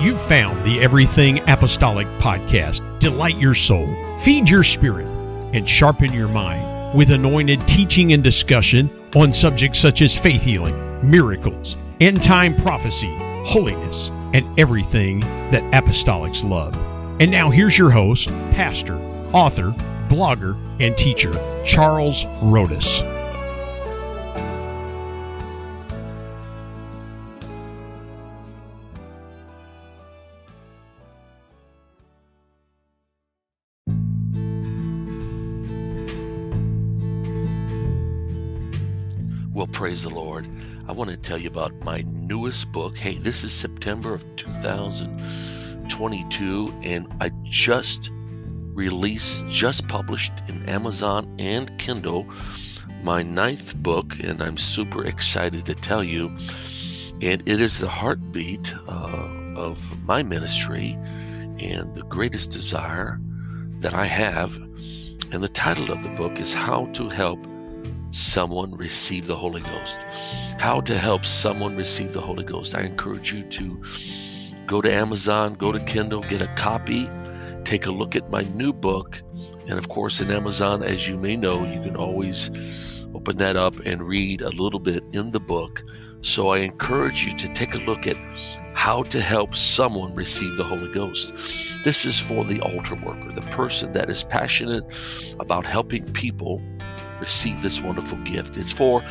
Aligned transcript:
You've 0.00 0.22
found 0.22 0.64
the 0.64 0.80
Everything 0.80 1.40
Apostolic 1.46 2.06
podcast. 2.20 2.98
Delight 3.00 3.36
your 3.36 3.54
soul, 3.54 3.94
feed 4.16 4.48
your 4.48 4.62
spirit, 4.62 5.06
and 5.52 5.68
sharpen 5.68 6.10
your 6.14 6.26
mind 6.26 6.96
with 6.96 7.10
anointed 7.10 7.68
teaching 7.68 8.14
and 8.14 8.24
discussion 8.24 8.88
on 9.14 9.34
subjects 9.34 9.78
such 9.78 10.00
as 10.00 10.16
faith 10.16 10.40
healing, 10.40 10.74
miracles, 11.08 11.76
end 12.00 12.22
time 12.22 12.56
prophecy, 12.56 13.14
holiness, 13.44 14.08
and 14.32 14.58
everything 14.58 15.20
that 15.50 15.62
apostolics 15.74 16.48
love. 16.48 16.74
And 17.20 17.30
now 17.30 17.50
here's 17.50 17.76
your 17.76 17.90
host, 17.90 18.28
pastor, 18.52 18.96
author, 19.34 19.72
blogger, 20.08 20.56
and 20.80 20.96
teacher, 20.96 21.32
Charles 21.66 22.24
Rhodus. 22.40 23.19
Well, 39.60 39.66
praise 39.66 40.04
the 40.04 40.08
Lord. 40.08 40.48
I 40.88 40.92
want 40.92 41.10
to 41.10 41.18
tell 41.18 41.36
you 41.36 41.50
about 41.50 41.84
my 41.84 42.02
newest 42.06 42.72
book. 42.72 42.96
Hey, 42.96 43.18
this 43.18 43.44
is 43.44 43.52
September 43.52 44.14
of 44.14 44.24
2022, 44.36 46.74
and 46.82 47.06
I 47.20 47.30
just 47.42 48.08
released, 48.10 49.46
just 49.48 49.86
published 49.86 50.32
in 50.48 50.66
Amazon 50.66 51.36
and 51.38 51.78
Kindle 51.78 52.26
my 53.02 53.22
ninth 53.22 53.76
book, 53.76 54.18
and 54.20 54.42
I'm 54.42 54.56
super 54.56 55.04
excited 55.04 55.66
to 55.66 55.74
tell 55.74 56.02
you. 56.02 56.34
And 57.20 57.46
it 57.46 57.60
is 57.60 57.80
the 57.80 57.88
heartbeat 57.90 58.74
uh, 58.88 59.28
of 59.56 60.06
my 60.06 60.22
ministry 60.22 60.92
and 61.58 61.94
the 61.94 62.04
greatest 62.04 62.50
desire 62.50 63.20
that 63.80 63.92
I 63.92 64.06
have. 64.06 64.56
And 65.32 65.42
the 65.42 65.48
title 65.48 65.92
of 65.92 66.02
the 66.02 66.08
book 66.08 66.40
is 66.40 66.54
How 66.54 66.86
to 66.94 67.10
Help 67.10 67.46
someone 68.10 68.74
receive 68.76 69.26
the 69.26 69.36
Holy 69.36 69.60
Ghost. 69.60 70.04
How 70.58 70.80
to 70.82 70.98
help 70.98 71.24
someone 71.24 71.76
receive 71.76 72.12
the 72.12 72.20
Holy 72.20 72.44
Ghost. 72.44 72.74
I 72.74 72.82
encourage 72.82 73.32
you 73.32 73.42
to 73.44 73.82
go 74.66 74.80
to 74.80 74.92
Amazon, 74.92 75.54
go 75.54 75.72
to 75.72 75.80
Kindle, 75.80 76.20
get 76.22 76.42
a 76.42 76.48
copy, 76.54 77.08
take 77.64 77.86
a 77.86 77.92
look 77.92 78.16
at 78.16 78.30
my 78.30 78.42
new 78.54 78.72
book. 78.72 79.20
And 79.68 79.78
of 79.78 79.88
course, 79.88 80.20
in 80.20 80.30
Amazon, 80.30 80.82
as 80.82 81.08
you 81.08 81.16
may 81.16 81.36
know, 81.36 81.64
you 81.64 81.80
can 81.80 81.96
always 81.96 82.50
open 83.14 83.36
that 83.38 83.56
up 83.56 83.78
and 83.80 84.06
read 84.06 84.40
a 84.42 84.50
little 84.50 84.80
bit 84.80 85.04
in 85.12 85.30
the 85.30 85.40
book. 85.40 85.82
So 86.22 86.48
I 86.48 86.58
encourage 86.58 87.24
you 87.24 87.36
to 87.36 87.48
take 87.48 87.74
a 87.74 87.78
look 87.78 88.06
at 88.06 88.16
how 88.74 89.02
to 89.04 89.20
help 89.20 89.54
someone 89.54 90.14
receive 90.14 90.56
the 90.56 90.64
Holy 90.64 90.92
Ghost. 90.92 91.34
This 91.84 92.04
is 92.04 92.18
for 92.18 92.44
the 92.44 92.60
altar 92.60 92.94
worker, 92.94 93.32
the 93.32 93.42
person 93.42 93.92
that 93.92 94.08
is 94.08 94.22
passionate 94.24 94.84
about 95.38 95.66
helping 95.66 96.04
people 96.12 96.62
receive 97.20 97.62
this 97.62 97.80
wonderful 97.80 98.18
gift. 98.18 98.56
It's 98.56 98.72
for 98.72 99.04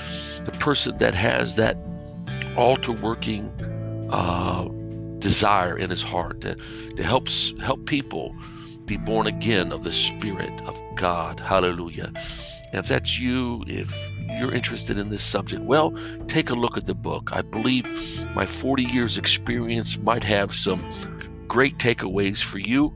the 0.44 0.52
person 0.52 0.98
that 0.98 1.14
has 1.14 1.56
that 1.56 1.78
altar 2.56 2.92
working 2.92 3.50
uh, 4.10 4.68
desire 5.20 5.78
in 5.78 5.90
his 5.90 6.02
heart 6.02 6.42
to, 6.42 6.56
to 6.96 7.04
help 7.04 7.28
help 7.60 7.86
people 7.86 8.36
be 8.86 8.98
born 8.98 9.28
again 9.28 9.72
of 9.72 9.84
the 9.84 9.92
Spirit 9.92 10.62
of 10.62 10.82
God. 10.96 11.40
Hallelujah. 11.40 12.12
If 12.74 12.88
that's 12.88 13.20
you, 13.20 13.64
if 13.68 13.94
you're 14.40 14.54
interested 14.54 15.00
in 15.00 15.10
this 15.10 15.24
subject, 15.24 15.64
well, 15.64 15.94
take 16.28 16.50
a 16.50 16.56
look 16.56 16.78
at 16.78 16.86
the 16.86 16.96
book. 16.96 17.30
I 17.34 17.42
believe 17.42 17.86
my 18.36 18.46
40 18.46 18.84
years 18.84 19.18
experience 19.18 19.98
might 19.98 20.24
have 20.24 20.52
some 20.52 20.84
great 21.48 21.78
takeaways 21.78 22.44
for 22.44 22.60
you. 22.60 22.94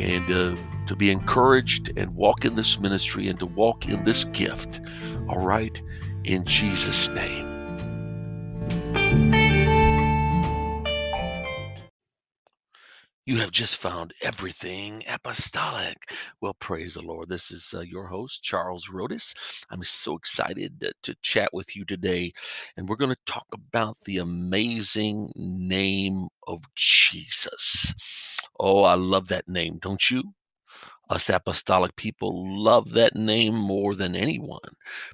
And 0.00 0.30
uh, 0.30 0.56
to 0.86 0.96
be 0.96 1.10
encouraged 1.10 1.92
and 1.98 2.14
walk 2.14 2.44
in 2.46 2.56
this 2.56 2.80
ministry 2.80 3.28
and 3.28 3.38
to 3.38 3.46
walk 3.46 3.86
in 3.86 4.02
this 4.02 4.24
gift. 4.24 4.80
All 5.28 5.38
right? 5.38 5.80
In 6.24 6.44
Jesus' 6.44 7.08
name. 7.08 7.50
You 13.26 13.36
have 13.36 13.52
just 13.52 13.76
found 13.76 14.14
everything 14.22 15.04
apostolic. 15.06 16.10
Well, 16.40 16.54
praise 16.54 16.94
the 16.94 17.02
Lord. 17.02 17.28
This 17.28 17.52
is 17.52 17.72
uh, 17.76 17.82
your 17.82 18.06
host, 18.06 18.42
Charles 18.42 18.88
Rhodus. 18.88 19.34
I'm 19.70 19.84
so 19.84 20.16
excited 20.16 20.92
to 21.02 21.14
chat 21.22 21.50
with 21.52 21.76
you 21.76 21.84
today. 21.84 22.32
And 22.76 22.88
we're 22.88 22.96
going 22.96 23.14
to 23.14 23.32
talk 23.32 23.46
about 23.52 23.98
the 24.04 24.18
amazing 24.18 25.30
name 25.36 26.26
of 26.48 26.60
Jesus. 26.74 27.94
Oh, 28.60 28.84
I 28.84 28.94
love 28.96 29.28
that 29.28 29.48
name, 29.48 29.80
don't 29.82 30.10
you? 30.10 30.24
Us 31.10 31.30
apostolic 31.30 31.96
people 31.96 32.32
love 32.62 32.92
that 32.94 33.16
name 33.16 33.54
more 33.56 33.94
than 33.94 34.16
anyone 34.16 34.60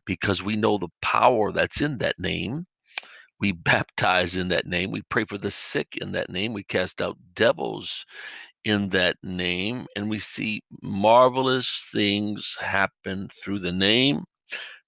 because 0.07 0.43
we 0.43 0.57
know 0.57 0.79
the 0.79 0.89
power 1.03 1.53
that's 1.53 1.83
in 1.83 1.99
that 1.99 2.19
name. 2.19 2.67
We 3.41 3.53
baptize 3.53 4.37
in 4.37 4.49
that 4.49 4.67
name. 4.67 4.91
We 4.93 5.03
pray 5.11 5.25
for 5.25 5.39
the 5.39 5.51
sick 5.51 5.99
in 6.01 6.13
that 6.13 6.31
name. 6.31 6.55
We 6.55 6.65
cast 6.65 7.03
out 7.03 7.19
devils 7.35 8.07
in 8.65 8.91
that 8.91 9.17
name. 9.23 9.87
And 9.97 10.11
we 10.11 10.19
see 10.21 10.63
marvelous 10.83 11.89
things 11.93 12.57
happen 12.61 13.29
through 13.43 13.61
the 13.61 13.73
name 13.73 14.25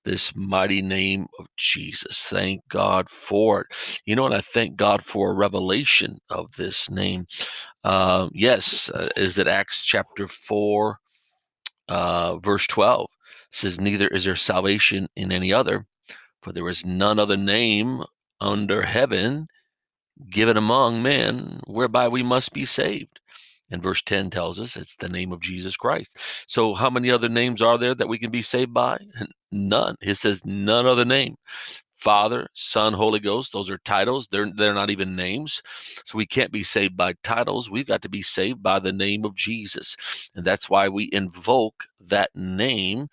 this 0.08 0.34
mighty 0.34 0.80
name 0.80 1.26
of 1.38 1.46
Jesus. 1.58 2.24
Thank 2.24 2.66
God 2.68 3.10
for 3.10 3.60
it. 3.60 4.00
You 4.06 4.16
know, 4.16 4.24
and 4.24 4.34
I 4.34 4.40
thank 4.40 4.76
God 4.76 5.04
for 5.04 5.30
a 5.30 5.34
revelation 5.34 6.18
of 6.30 6.50
this 6.56 6.88
name. 6.88 7.26
Uh, 7.84 8.30
yes, 8.32 8.90
uh, 8.90 9.10
is 9.16 9.36
it 9.38 9.46
Acts 9.46 9.84
chapter 9.84 10.26
4, 10.26 10.98
uh, 11.88 12.38
verse 12.38 12.66
12? 12.68 13.10
says, 13.50 13.78
Neither 13.78 14.08
is 14.08 14.24
there 14.24 14.36
salvation 14.36 15.08
in 15.14 15.30
any 15.30 15.52
other, 15.52 15.84
for 16.40 16.52
there 16.52 16.68
is 16.68 16.86
none 16.86 17.18
other 17.18 17.36
name 17.36 18.02
under 18.40 18.82
heaven 18.82 19.46
given 20.30 20.56
among 20.56 21.02
men 21.02 21.60
whereby 21.66 22.08
we 22.08 22.22
must 22.22 22.54
be 22.54 22.64
saved. 22.64 23.20
And 23.70 23.82
verse 23.82 24.00
10 24.02 24.30
tells 24.30 24.58
us 24.58 24.76
it's 24.76 24.96
the 24.96 25.08
name 25.08 25.32
of 25.32 25.40
Jesus 25.40 25.76
Christ. 25.76 26.16
So, 26.46 26.72
how 26.72 26.88
many 26.88 27.10
other 27.10 27.28
names 27.28 27.60
are 27.60 27.76
there 27.76 27.94
that 27.94 28.08
we 28.08 28.18
can 28.18 28.30
be 28.30 28.40
saved 28.40 28.72
by? 28.72 28.98
None. 29.50 29.96
It 30.00 30.14
says 30.16 30.44
none 30.44 30.86
other 30.86 31.04
name. 31.04 31.36
Father, 31.96 32.46
Son, 32.54 32.92
Holy 32.92 33.18
Ghost, 33.18 33.52
those 33.52 33.70
are 33.70 33.78
titles. 33.78 34.28
They're 34.30 34.52
they're 34.54 34.74
not 34.74 34.90
even 34.90 35.16
names. 35.16 35.62
So 36.04 36.16
we 36.16 36.26
can't 36.26 36.52
be 36.52 36.62
saved 36.62 36.96
by 36.96 37.14
titles. 37.24 37.70
We've 37.70 37.86
got 37.86 38.02
to 38.02 38.08
be 38.08 38.22
saved 38.22 38.62
by 38.62 38.78
the 38.78 38.92
name 38.92 39.24
of 39.24 39.34
Jesus. 39.34 39.96
And 40.36 40.44
that's 40.44 40.70
why 40.70 40.88
we 40.88 41.08
invoke 41.12 41.84
that 42.08 42.30
name 42.36 43.08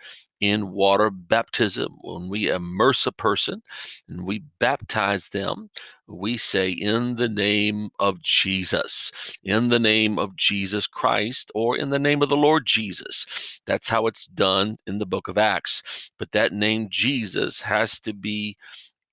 in 0.49 0.71
water 0.71 1.09
baptism. 1.09 1.95
When 2.01 2.29
we 2.29 2.49
immerse 2.49 3.07
a 3.07 3.11
person 3.11 3.61
and 4.07 4.25
we 4.25 4.43
baptize 4.59 5.29
them, 5.29 5.69
we 6.07 6.37
say, 6.37 6.69
In 6.69 7.15
the 7.15 7.29
name 7.29 7.89
of 7.99 8.21
Jesus, 8.21 9.11
in 9.43 9.69
the 9.69 9.79
name 9.79 10.19
of 10.19 10.35
Jesus 10.35 10.87
Christ, 10.87 11.51
or 11.55 11.77
in 11.77 11.89
the 11.89 11.99
name 11.99 12.21
of 12.21 12.29
the 12.29 12.37
Lord 12.37 12.65
Jesus. 12.65 13.25
That's 13.65 13.89
how 13.89 14.07
it's 14.07 14.27
done 14.27 14.77
in 14.87 14.99
the 14.99 15.05
book 15.05 15.27
of 15.27 15.37
Acts. 15.37 16.11
But 16.19 16.31
that 16.33 16.53
name 16.53 16.87
Jesus 16.89 17.61
has 17.61 17.99
to 18.01 18.13
be 18.13 18.57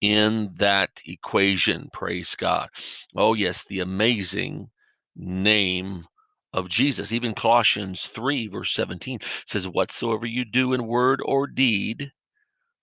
in 0.00 0.50
that 0.56 0.91
equation. 1.06 1.88
Praise 1.93 2.34
God. 2.37 2.69
Oh, 3.16 3.34
yes, 3.34 3.64
the 3.64 3.81
amazing 3.81 4.69
name 5.16 6.04
of 6.53 6.69
Jesus. 6.69 7.13
Even 7.13 7.35
Colossians 7.35 8.07
3, 8.07 8.49
verse 8.49 8.73
17 8.73 9.19
says, 9.47 9.69
Whatsoever 9.69 10.26
you 10.26 10.44
do 10.44 10.73
in 10.73 10.87
word 10.87 11.21
or 11.25 11.47
deed, 11.47 12.12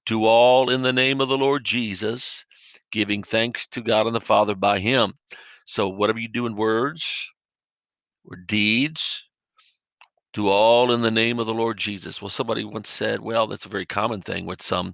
do 0.05 0.25
all 0.25 0.69
in 0.69 0.81
the 0.81 0.93
name 0.93 1.21
of 1.21 1.29
the 1.29 1.37
Lord 1.37 1.63
Jesus, 1.63 2.45
giving 2.91 3.23
thanks 3.23 3.67
to 3.67 3.81
God 3.81 4.07
and 4.07 4.15
the 4.15 4.21
Father 4.21 4.55
by 4.55 4.79
Him. 4.79 5.13
So, 5.65 5.87
whatever 5.87 6.19
you 6.19 6.29
do 6.29 6.47
in 6.47 6.55
words 6.55 7.29
or 8.25 8.35
deeds, 8.35 9.23
do 10.33 10.47
all 10.47 10.91
in 10.91 11.01
the 11.01 11.11
name 11.11 11.39
of 11.39 11.47
the 11.47 11.53
Lord 11.53 11.77
Jesus. 11.77 12.21
Well, 12.21 12.29
somebody 12.29 12.63
once 12.63 12.89
said, 12.89 13.19
Well, 13.19 13.47
that's 13.47 13.65
a 13.65 13.69
very 13.69 13.85
common 13.85 14.21
thing 14.21 14.45
with 14.45 14.61
some 14.61 14.93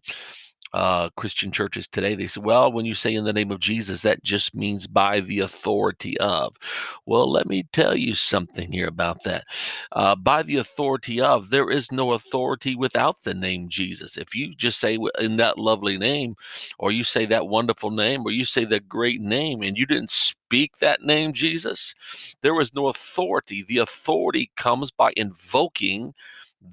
uh, 0.75 1.09
Christian 1.17 1.51
churches 1.51 1.87
today. 1.87 2.15
They 2.15 2.27
say, 2.27 2.41
well, 2.41 2.71
when 2.71 2.85
you 2.85 2.93
say 2.93 3.13
in 3.15 3.23
the 3.23 3.33
name 3.33 3.51
of 3.51 3.61
Jesus, 3.61 4.01
that 4.03 4.23
just 4.23 4.53
means 4.53 4.87
by 4.87 5.21
the 5.21 5.39
authority 5.39 6.17
of. 6.19 6.57
Well, 7.05 7.31
let 7.31 7.47
me 7.47 7.63
tell 7.71 7.95
you 7.95 8.13
something 8.15 8.71
here 8.71 8.87
about 8.87 9.23
that. 9.23 9.45
Uh, 9.93 10.15
by 10.15 10.43
the 10.43 10.57
authority 10.57 11.21
of, 11.21 11.49
there 11.49 11.71
is 11.71 11.91
no 11.91 12.13
authority 12.13 12.75
without 12.75 13.23
the 13.23 13.33
name 13.33 13.69
Jesus. 13.69 14.17
If 14.17 14.35
you 14.35 14.53
just 14.55 14.79
say 14.79 14.99
in 15.19 15.37
that 15.37 15.57
lovely 15.57 15.97
name, 15.97 16.35
or 16.77 16.91
you 16.91 17.05
say 17.05 17.25
that 17.27 17.47
wonderful 17.47 17.91
name, 17.91 18.23
or 18.25 18.31
you 18.31 18.45
say 18.45 18.65
that 18.65 18.89
great 18.89 19.21
name, 19.21 19.61
and 19.63 19.77
you 19.77 19.85
didn't 19.85 20.11
speak 20.11 20.77
that 20.79 21.01
name, 21.01 21.33
Jesus, 21.33 21.95
there 22.41 22.53
was 22.53 22.73
no 22.73 22.87
authority. 22.87 23.63
The 23.63 23.79
authority 23.79 24.51
comes 24.57 24.91
by 24.91 25.13
invoking 25.15 26.13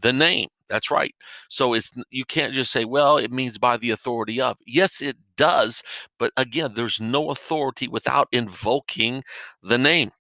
the 0.00 0.12
name. 0.12 0.48
That's 0.72 0.90
right. 0.90 1.14
So 1.50 1.74
it's 1.74 1.90
you 2.08 2.24
can't 2.24 2.54
just 2.54 2.72
say, 2.72 2.86
well, 2.86 3.18
it 3.18 3.30
means 3.30 3.58
by 3.58 3.76
the 3.76 3.90
authority 3.90 4.40
of. 4.40 4.56
Yes, 4.66 5.02
it 5.02 5.18
does, 5.36 5.82
but 6.18 6.32
again, 6.38 6.72
there's 6.74 6.98
no 6.98 7.30
authority 7.30 7.88
without 7.88 8.26
invoking 8.32 9.22
the 9.62 9.76
name. 9.76 10.12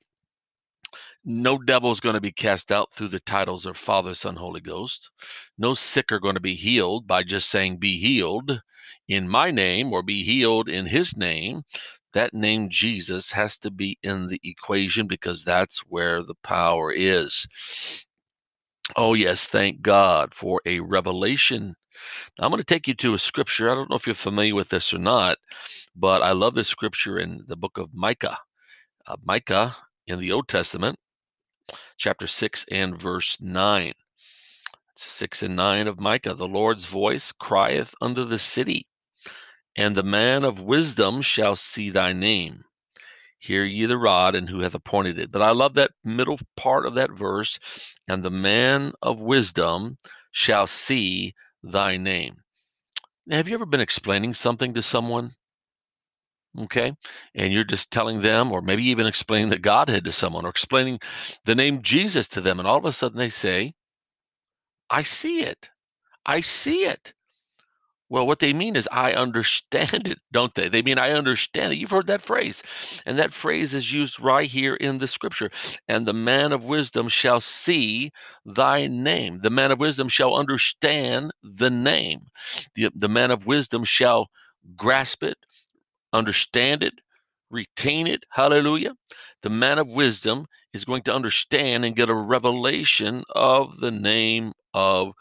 No 1.24 1.56
devil 1.56 1.90
is 1.90 2.00
going 2.00 2.16
to 2.16 2.20
be 2.20 2.32
cast 2.32 2.70
out 2.70 2.92
through 2.92 3.08
the 3.08 3.20
titles 3.20 3.64
of 3.64 3.78
Father, 3.78 4.12
Son, 4.12 4.36
Holy 4.36 4.60
Ghost. 4.60 5.10
No 5.56 5.72
sick 5.72 6.12
are 6.12 6.20
going 6.20 6.34
to 6.34 6.40
be 6.40 6.54
healed 6.54 7.06
by 7.06 7.22
just 7.22 7.48
saying, 7.48 7.78
Be 7.78 7.96
healed 7.98 8.60
in 9.08 9.30
my 9.30 9.50
name 9.50 9.90
or 9.90 10.02
be 10.02 10.22
healed 10.22 10.68
in 10.68 10.84
his 10.84 11.16
name. 11.16 11.62
That 12.12 12.34
name 12.34 12.68
Jesus 12.68 13.32
has 13.32 13.58
to 13.60 13.70
be 13.70 13.96
in 14.02 14.26
the 14.26 14.40
equation 14.44 15.06
because 15.06 15.44
that's 15.44 15.78
where 15.88 16.22
the 16.22 16.34
power 16.42 16.92
is. 16.92 17.46
Oh, 18.96 19.14
yes, 19.14 19.46
thank 19.46 19.80
God 19.80 20.34
for 20.34 20.60
a 20.66 20.80
revelation. 20.80 21.74
I'm 22.38 22.50
going 22.50 22.60
to 22.60 22.64
take 22.64 22.86
you 22.86 22.94
to 22.94 23.14
a 23.14 23.18
scripture. 23.18 23.70
I 23.70 23.74
don't 23.74 23.88
know 23.88 23.96
if 23.96 24.06
you're 24.06 24.14
familiar 24.14 24.54
with 24.54 24.68
this 24.68 24.92
or 24.92 24.98
not, 24.98 25.38
but 25.96 26.22
I 26.22 26.32
love 26.32 26.54
this 26.54 26.68
scripture 26.68 27.18
in 27.18 27.44
the 27.48 27.56
book 27.56 27.78
of 27.78 27.94
Micah. 27.94 28.38
Uh, 29.06 29.16
Micah 29.24 29.74
in 30.06 30.18
the 30.18 30.32
Old 30.32 30.48
Testament, 30.48 30.98
chapter 31.96 32.26
6 32.26 32.66
and 32.70 33.00
verse 33.00 33.38
9. 33.40 33.94
6 34.94 35.42
and 35.42 35.56
9 35.56 35.88
of 35.88 35.98
Micah 35.98 36.34
The 36.34 36.46
Lord's 36.48 36.84
voice 36.84 37.32
crieth 37.32 37.94
unto 38.02 38.24
the 38.24 38.38
city, 38.38 38.86
and 39.74 39.94
the 39.94 40.02
man 40.02 40.44
of 40.44 40.60
wisdom 40.60 41.22
shall 41.22 41.56
see 41.56 41.88
thy 41.88 42.12
name. 42.12 42.64
Hear 43.42 43.64
ye 43.64 43.86
the 43.86 43.98
rod, 43.98 44.36
and 44.36 44.48
who 44.48 44.60
hath 44.60 44.76
appointed 44.76 45.18
it. 45.18 45.32
But 45.32 45.42
I 45.42 45.50
love 45.50 45.74
that 45.74 45.90
middle 46.04 46.38
part 46.56 46.86
of 46.86 46.94
that 46.94 47.10
verse, 47.10 47.58
and 48.06 48.22
the 48.22 48.30
man 48.30 48.92
of 49.02 49.20
wisdom 49.20 49.96
shall 50.30 50.68
see 50.68 51.34
thy 51.60 51.96
name. 51.96 52.36
Have 53.28 53.48
you 53.48 53.54
ever 53.54 53.66
been 53.66 53.80
explaining 53.80 54.34
something 54.34 54.74
to 54.74 54.82
someone? 54.82 55.32
Okay. 56.56 56.92
And 57.34 57.52
you're 57.52 57.64
just 57.64 57.90
telling 57.90 58.20
them, 58.20 58.52
or 58.52 58.62
maybe 58.62 58.84
even 58.84 59.08
explaining 59.08 59.48
the 59.48 59.58
Godhead 59.58 60.04
to 60.04 60.12
someone, 60.12 60.46
or 60.46 60.50
explaining 60.50 61.00
the 61.44 61.56
name 61.56 61.82
Jesus 61.82 62.28
to 62.28 62.40
them. 62.40 62.60
And 62.60 62.68
all 62.68 62.78
of 62.78 62.84
a 62.84 62.92
sudden 62.92 63.18
they 63.18 63.28
say, 63.28 63.74
I 64.88 65.02
see 65.02 65.40
it. 65.42 65.68
I 66.24 66.42
see 66.42 66.84
it. 66.84 67.12
Well, 68.12 68.26
what 68.26 68.40
they 68.40 68.52
mean 68.52 68.76
is, 68.76 68.86
I 68.92 69.14
understand 69.14 70.06
it, 70.06 70.18
don't 70.32 70.54
they? 70.54 70.68
They 70.68 70.82
mean, 70.82 70.98
I 70.98 71.12
understand 71.12 71.72
it. 71.72 71.78
You've 71.78 71.92
heard 71.92 72.08
that 72.08 72.20
phrase. 72.20 72.62
And 73.06 73.18
that 73.18 73.32
phrase 73.32 73.72
is 73.72 73.90
used 73.90 74.20
right 74.20 74.50
here 74.50 74.74
in 74.74 74.98
the 74.98 75.08
scripture. 75.08 75.50
And 75.88 76.04
the 76.04 76.12
man 76.12 76.52
of 76.52 76.66
wisdom 76.66 77.08
shall 77.08 77.40
see 77.40 78.12
thy 78.44 78.86
name. 78.86 79.40
The 79.42 79.48
man 79.48 79.70
of 79.70 79.80
wisdom 79.80 80.08
shall 80.08 80.34
understand 80.34 81.30
the 81.42 81.70
name. 81.70 82.26
The, 82.74 82.90
the 82.94 83.08
man 83.08 83.30
of 83.30 83.46
wisdom 83.46 83.82
shall 83.82 84.28
grasp 84.76 85.22
it, 85.22 85.38
understand 86.12 86.82
it, 86.82 86.92
retain 87.48 88.06
it. 88.06 88.24
Hallelujah. 88.28 88.92
The 89.40 89.48
man 89.48 89.78
of 89.78 89.88
wisdom 89.88 90.44
is 90.74 90.84
going 90.84 91.04
to 91.04 91.14
understand 91.14 91.86
and 91.86 91.96
get 91.96 92.10
a 92.10 92.14
revelation 92.14 93.24
of 93.30 93.80
the 93.80 93.90
name 93.90 94.52
of 94.74 95.12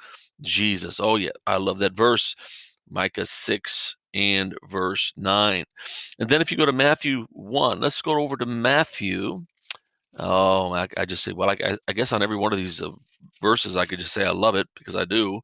Jesus. 0.42 1.00
Oh, 1.00 1.16
yeah. 1.16 1.30
I 1.48 1.56
love 1.56 1.80
that 1.80 1.96
verse. 1.96 2.36
Micah 2.92 3.26
6 3.26 3.96
and 4.14 4.54
verse 4.70 5.14
9. 5.16 5.64
And 6.20 6.30
then 6.30 6.42
if 6.42 6.52
you 6.52 6.58
go 6.58 6.66
to 6.66 6.74
Matthew 6.74 7.26
1, 7.32 7.80
let's 7.80 8.02
go 8.02 8.20
over 8.20 8.36
to 8.38 8.46
Matthew. 8.46 9.40
Oh, 10.20 10.74
I, 10.74 10.88
I 10.98 11.06
just 11.06 11.24
say, 11.24 11.32
well, 11.32 11.50
I, 11.50 11.78
I, 11.88 11.94
guess 11.94 12.12
on 12.12 12.22
every 12.22 12.36
one 12.36 12.52
of 12.52 12.60
these 12.60 12.82
uh, 12.82 12.90
verses, 13.42 13.78
I 13.78 13.86
could 13.86 14.00
just 14.00 14.14
say 14.14 14.26
I 14.26 14.32
love 14.32 14.56
it 14.56 14.68
because 14.78 14.98
I 14.98 15.06
do. 15.06 15.40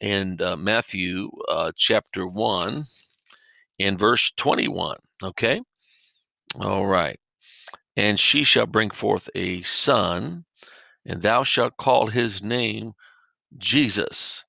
And 0.00 0.42
uh, 0.42 0.56
Matthew 0.56 1.30
uh, 1.48 1.70
chapter 1.76 2.26
1 2.26 2.82
and 3.78 3.98
verse 3.98 4.32
21. 4.36 4.96
Okay. 5.22 5.60
All 6.60 6.86
right. 6.86 7.18
And 7.96 8.18
she 8.18 8.42
shall 8.42 8.66
bring 8.66 8.90
forth 8.90 9.30
a 9.36 9.62
son, 9.62 10.44
and 11.06 11.22
thou 11.22 11.44
shalt 11.44 11.76
call 11.76 12.08
his 12.08 12.42
name 12.42 12.92
Jesus 13.56 14.44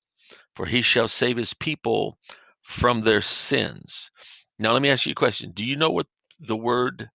for 0.56 0.66
he 0.66 0.80
shall 0.82 1.06
save 1.06 1.36
his 1.36 1.52
people 1.54 2.18
from 2.62 3.02
their 3.02 3.20
sins. 3.20 4.10
Now, 4.58 4.72
let 4.72 4.80
me 4.80 4.88
ask 4.88 5.04
you 5.04 5.12
a 5.12 5.14
question. 5.14 5.52
Do 5.52 5.64
you 5.64 5.76
know 5.76 5.90
what 5.90 6.06
the 6.40 6.56
word 6.56 7.10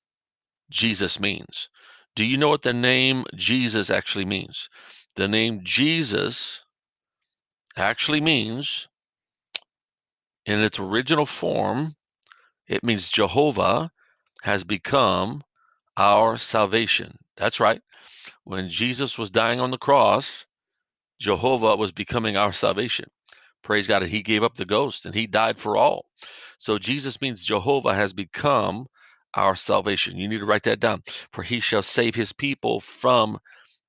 Jesus 0.69 1.19
means? 1.19 1.67
Do 2.15 2.23
you 2.23 2.37
know 2.37 2.49
what 2.49 2.61
the 2.61 2.71
name 2.73 3.25
Jesus 3.35 3.89
actually 3.89 4.25
means? 4.25 4.69
The 5.15 5.27
name 5.27 5.61
Jesus 5.63 6.63
actually 7.75 8.21
means, 8.21 8.87
in 10.45 10.59
its 10.59 10.79
original 10.79 11.25
form, 11.25 11.95
it 12.67 12.83
means 12.83 13.09
Jehovah 13.09 13.91
has 14.43 14.63
become 14.63 15.43
our 15.97 16.37
salvation. 16.37 17.17
That's 17.37 17.59
right. 17.59 17.81
When 18.43 18.69
Jesus 18.69 19.17
was 19.17 19.31
dying 19.31 19.59
on 19.59 19.71
the 19.71 19.77
cross, 19.77 20.45
Jehovah 21.19 21.75
was 21.75 21.91
becoming 21.91 22.37
our 22.37 22.53
salvation. 22.53 23.05
Praise 23.63 23.87
God. 23.87 24.03
He 24.03 24.21
gave 24.21 24.43
up 24.43 24.55
the 24.55 24.65
ghost 24.65 25.05
and 25.05 25.15
he 25.15 25.27
died 25.27 25.59
for 25.59 25.77
all. 25.77 26.05
So 26.57 26.77
Jesus 26.77 27.21
means 27.21 27.43
Jehovah 27.43 27.93
has 27.93 28.13
become 28.13 28.87
our 29.35 29.55
salvation. 29.55 30.17
You 30.17 30.27
need 30.27 30.39
to 30.39 30.45
write 30.45 30.63
that 30.63 30.79
down. 30.79 31.01
For 31.31 31.43
he 31.43 31.59
shall 31.59 31.81
save 31.81 32.15
his 32.15 32.33
people 32.33 32.79
from 32.79 33.39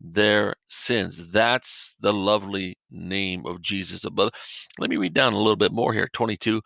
their 0.00 0.54
sins. 0.68 1.30
That's 1.30 1.94
the 2.00 2.12
lovely 2.12 2.76
name 2.90 3.46
of 3.46 3.60
Jesus. 3.60 4.04
But 4.12 4.34
let 4.78 4.90
me 4.90 4.96
read 4.96 5.14
down 5.14 5.32
a 5.32 5.38
little 5.38 5.56
bit 5.56 5.72
more 5.72 5.92
here. 5.92 6.08
22. 6.12 6.60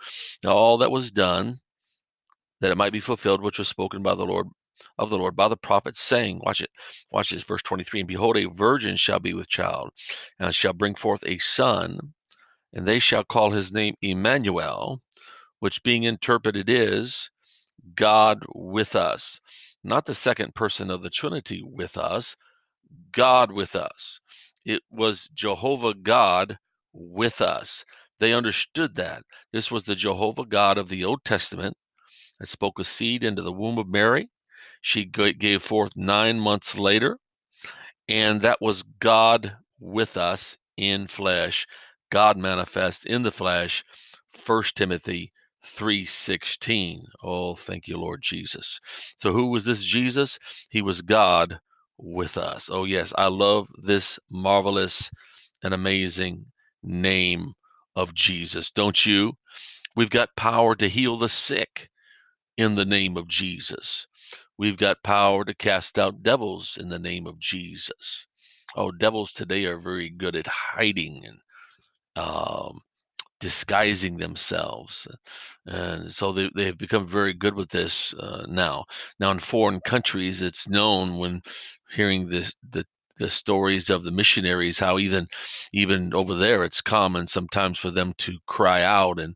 Now, 0.44 0.52
all 0.52 0.78
that 0.78 0.90
was 0.90 1.10
done 1.10 1.58
that 2.60 2.72
it 2.72 2.76
might 2.76 2.92
be 2.92 3.00
fulfilled, 3.00 3.42
which 3.42 3.58
was 3.58 3.68
spoken 3.68 4.02
by 4.02 4.14
the 4.14 4.24
Lord 4.24 4.48
of 4.98 5.10
the 5.10 5.18
Lord 5.18 5.36
by 5.36 5.48
the 5.48 5.56
prophets, 5.56 6.00
saying, 6.00 6.40
Watch 6.44 6.60
it, 6.60 6.70
watch 7.12 7.30
this, 7.30 7.42
verse 7.42 7.62
23 7.62 8.00
And 8.00 8.08
behold, 8.08 8.36
a 8.36 8.46
virgin 8.46 8.96
shall 8.96 9.20
be 9.20 9.34
with 9.34 9.48
child, 9.48 9.90
and 10.38 10.54
shall 10.54 10.72
bring 10.72 10.94
forth 10.94 11.22
a 11.26 11.38
son, 11.38 11.98
and 12.72 12.86
they 12.86 12.98
shall 12.98 13.24
call 13.24 13.50
his 13.50 13.72
name 13.72 13.94
Emmanuel, 14.02 15.00
which 15.60 15.82
being 15.82 16.02
interpreted 16.02 16.68
is 16.68 17.30
God 17.94 18.44
with 18.54 18.96
us. 18.96 19.40
Not 19.84 20.06
the 20.06 20.14
second 20.14 20.54
person 20.54 20.90
of 20.90 21.02
the 21.02 21.10
Trinity 21.10 21.62
with 21.64 21.96
us, 21.96 22.36
God 23.12 23.52
with 23.52 23.76
us. 23.76 24.20
It 24.64 24.82
was 24.90 25.30
Jehovah 25.34 25.94
God 25.94 26.58
with 26.92 27.40
us. 27.40 27.84
They 28.18 28.32
understood 28.32 28.96
that. 28.96 29.22
This 29.52 29.70
was 29.70 29.84
the 29.84 29.94
Jehovah 29.94 30.46
God 30.46 30.78
of 30.78 30.88
the 30.88 31.04
Old 31.04 31.24
Testament 31.24 31.76
that 32.40 32.48
spoke 32.48 32.78
a 32.78 32.84
seed 32.84 33.24
into 33.24 33.42
the 33.42 33.52
womb 33.52 33.78
of 33.78 33.88
Mary. 33.88 34.28
She 34.80 35.04
gave 35.04 35.62
forth 35.62 35.92
nine 35.96 36.40
months 36.40 36.76
later, 36.76 37.18
and 38.08 38.40
that 38.40 38.60
was 38.60 38.82
God 39.00 39.56
with 39.78 40.16
us 40.16 40.56
in 40.76 41.06
flesh 41.06 41.66
God 42.10 42.36
manifest 42.36 43.06
in 43.06 43.22
the 43.22 43.32
flesh. 43.32 43.84
1 44.46 44.62
Timothy 44.74 45.32
3:16. 45.64 47.02
Oh, 47.22 47.54
thank 47.56 47.88
you, 47.88 47.96
Lord 47.96 48.22
Jesus. 48.22 48.80
So 49.16 49.32
who 49.32 49.46
was 49.46 49.64
this 49.64 49.82
Jesus? 49.82 50.38
He 50.70 50.82
was 50.82 51.02
God 51.02 51.58
with 51.98 52.38
us. 52.38 52.68
Oh 52.70 52.84
yes, 52.84 53.12
I 53.16 53.26
love 53.26 53.68
this 53.82 54.18
marvelous 54.30 55.10
and 55.62 55.74
amazing 55.74 56.46
name 56.82 57.54
of 57.96 58.14
Jesus. 58.14 58.70
Don't 58.70 59.04
you? 59.06 59.32
We've 59.96 60.10
got 60.10 60.36
power 60.36 60.74
to 60.76 60.88
heal 60.88 61.16
the 61.16 61.28
sick 61.28 61.88
in 62.56 62.74
the 62.74 62.84
name 62.84 63.16
of 63.16 63.28
Jesus. 63.28 64.06
We've 64.58 64.76
got 64.76 65.02
power 65.02 65.44
to 65.44 65.54
cast 65.54 65.98
out 65.98 66.22
devils 66.22 66.78
in 66.80 66.88
the 66.88 66.98
name 66.98 67.26
of 67.26 67.38
Jesus. 67.38 68.26
Oh, 68.76 68.90
devils 68.90 69.32
today 69.32 69.64
are 69.64 69.78
very 69.78 70.10
good 70.10 70.36
at 70.36 70.46
hiding 70.46 71.24
and 71.24 71.38
um, 72.16 72.80
disguising 73.40 74.16
themselves. 74.16 75.06
And 75.66 76.12
so 76.12 76.32
they, 76.32 76.50
they've 76.54 76.76
become 76.78 77.06
very 77.06 77.34
good 77.34 77.54
with 77.54 77.70
this 77.70 78.14
uh, 78.14 78.46
now. 78.48 78.84
Now, 79.20 79.30
in 79.30 79.38
foreign 79.38 79.80
countries, 79.80 80.42
it's 80.42 80.68
known 80.68 81.18
when 81.18 81.42
hearing 81.90 82.28
this, 82.28 82.54
the 82.70 82.84
the 83.18 83.30
stories 83.30 83.88
of 83.88 84.04
the 84.04 84.10
missionaries 84.10 84.78
how 84.78 84.98
even 84.98 85.26
even 85.72 86.12
over 86.12 86.34
there 86.34 86.64
it's 86.64 86.82
common 86.82 87.26
sometimes 87.26 87.78
for 87.78 87.90
them 87.90 88.12
to 88.18 88.38
cry 88.46 88.82
out 88.82 89.18
and 89.18 89.34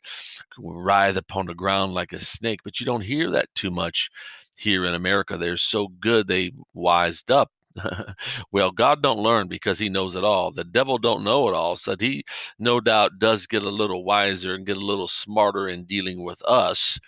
writhe 0.58 1.16
upon 1.16 1.46
the 1.46 1.54
ground 1.54 1.94
like 1.94 2.12
a 2.12 2.20
snake 2.20 2.60
but 2.62 2.78
you 2.78 2.84
don't 2.86 3.00
hear 3.00 3.30
that 3.30 3.48
too 3.54 3.70
much 3.70 4.10
here 4.56 4.84
in 4.84 4.94
america 4.94 5.38
they're 5.38 5.56
so 5.56 5.88
good 6.00 6.26
they 6.26 6.52
wised 6.74 7.30
up 7.30 7.50
well, 8.52 8.70
God 8.70 9.02
don't 9.02 9.20
learn 9.22 9.48
because 9.48 9.78
he 9.78 9.88
knows 9.88 10.16
it 10.16 10.24
all. 10.24 10.50
The 10.50 10.64
devil 10.64 10.98
don't 10.98 11.24
know 11.24 11.48
it 11.48 11.54
all. 11.54 11.76
So 11.76 11.94
he 11.98 12.24
no 12.58 12.80
doubt 12.80 13.18
does 13.18 13.46
get 13.46 13.62
a 13.62 13.70
little 13.70 14.04
wiser 14.04 14.54
and 14.54 14.66
get 14.66 14.76
a 14.76 14.80
little 14.86 15.08
smarter 15.08 15.68
in 15.68 15.84
dealing 15.84 16.24
with 16.24 16.42
us. 16.46 16.98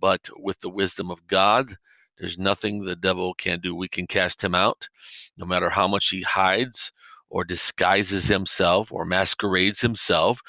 But 0.00 0.28
with 0.36 0.60
the 0.60 0.70
wisdom 0.70 1.10
of 1.10 1.26
God, 1.26 1.74
there's 2.18 2.38
nothing 2.38 2.84
the 2.84 2.96
devil 2.96 3.34
can 3.34 3.60
do. 3.60 3.74
We 3.74 3.88
can 3.88 4.06
cast 4.06 4.42
him 4.42 4.54
out 4.54 4.88
no 5.36 5.46
matter 5.46 5.70
how 5.70 5.88
much 5.88 6.08
he 6.08 6.22
hides 6.22 6.92
or 7.28 7.44
disguises 7.44 8.26
himself 8.26 8.92
or 8.92 9.04
masquerades 9.04 9.80
himself 9.80 10.40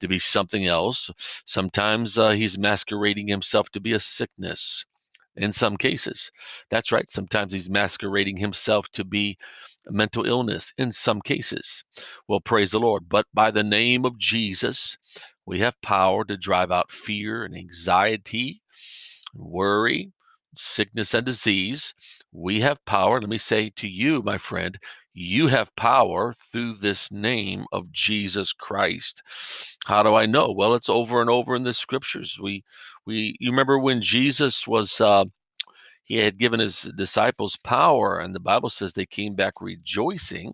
to 0.00 0.08
be 0.08 0.18
something 0.18 0.66
else. 0.66 1.10
Sometimes 1.44 2.16
uh, 2.18 2.30
he's 2.30 2.58
masquerading 2.58 3.28
himself 3.28 3.70
to 3.70 3.80
be 3.80 3.92
a 3.92 4.00
sickness 4.00 4.86
in 5.36 5.52
some 5.52 5.76
cases. 5.76 6.30
That's 6.70 6.92
right. 6.92 7.08
Sometimes 7.08 7.52
he's 7.52 7.70
masquerading 7.70 8.36
himself 8.36 8.88
to 8.92 9.04
be 9.04 9.38
mental 9.88 10.26
illness 10.26 10.72
in 10.78 10.92
some 10.92 11.20
cases. 11.20 11.84
Well, 12.28 12.40
praise 12.40 12.72
the 12.72 12.80
Lord. 12.80 13.08
But 13.08 13.26
by 13.32 13.50
the 13.50 13.62
name 13.62 14.04
of 14.04 14.18
Jesus, 14.18 14.96
we 15.46 15.60
have 15.60 15.80
power 15.82 16.24
to 16.24 16.36
drive 16.36 16.70
out 16.70 16.90
fear 16.90 17.44
and 17.44 17.56
anxiety, 17.56 18.60
worry, 19.34 20.12
sickness, 20.54 21.14
and 21.14 21.24
disease. 21.24 21.94
We 22.32 22.60
have 22.60 22.84
power. 22.84 23.20
Let 23.20 23.30
me 23.30 23.38
say 23.38 23.70
to 23.76 23.88
you, 23.88 24.22
my 24.22 24.38
friend, 24.38 24.78
you 25.12 25.48
have 25.48 25.74
power 25.76 26.32
through 26.52 26.74
this 26.74 27.10
name 27.10 27.64
of 27.72 27.90
Jesus 27.90 28.52
Christ. 28.52 29.22
How 29.86 30.02
do 30.02 30.14
I 30.14 30.26
know? 30.26 30.52
Well, 30.56 30.74
it's 30.74 30.88
over 30.88 31.20
and 31.20 31.28
over 31.28 31.56
in 31.56 31.62
the 31.62 31.74
scriptures. 31.74 32.38
We, 32.40 32.62
we, 33.06 33.36
you 33.40 33.50
remember 33.50 33.78
when 33.78 34.00
Jesus 34.02 34.66
was, 34.66 35.00
uh, 35.00 35.24
he 36.04 36.16
had 36.16 36.38
given 36.38 36.60
his 36.60 36.90
disciples 36.96 37.56
power, 37.64 38.18
and 38.18 38.34
the 38.34 38.40
Bible 38.40 38.70
says 38.70 38.92
they 38.92 39.06
came 39.06 39.34
back 39.34 39.54
rejoicing 39.60 40.52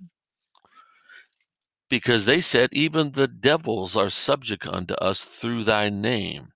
because 1.89 2.25
they 2.25 2.41
said, 2.41 2.71
Even 2.73 3.13
the 3.13 3.29
devils 3.29 3.97
are 3.97 4.11
subject 4.11 4.67
unto 4.67 4.95
us 4.95 5.25
through 5.25 5.65
thy 5.65 5.89
name. 5.89 6.49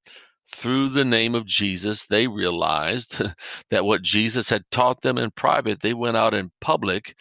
Through 0.53 0.89
the 0.91 1.05
name 1.05 1.37
of 1.37 1.47
Jesus, 1.47 2.07
they 2.07 2.27
realized 2.27 3.23
that 3.71 3.85
what 3.85 4.03
Jesus 4.03 4.51
had 4.51 4.65
taught 4.71 5.01
them 5.01 5.17
in 5.17 5.31
private, 5.31 5.81
they 5.81 5.95
went 5.95 6.17
out 6.17 6.35
in 6.35 6.51
public 6.61 7.15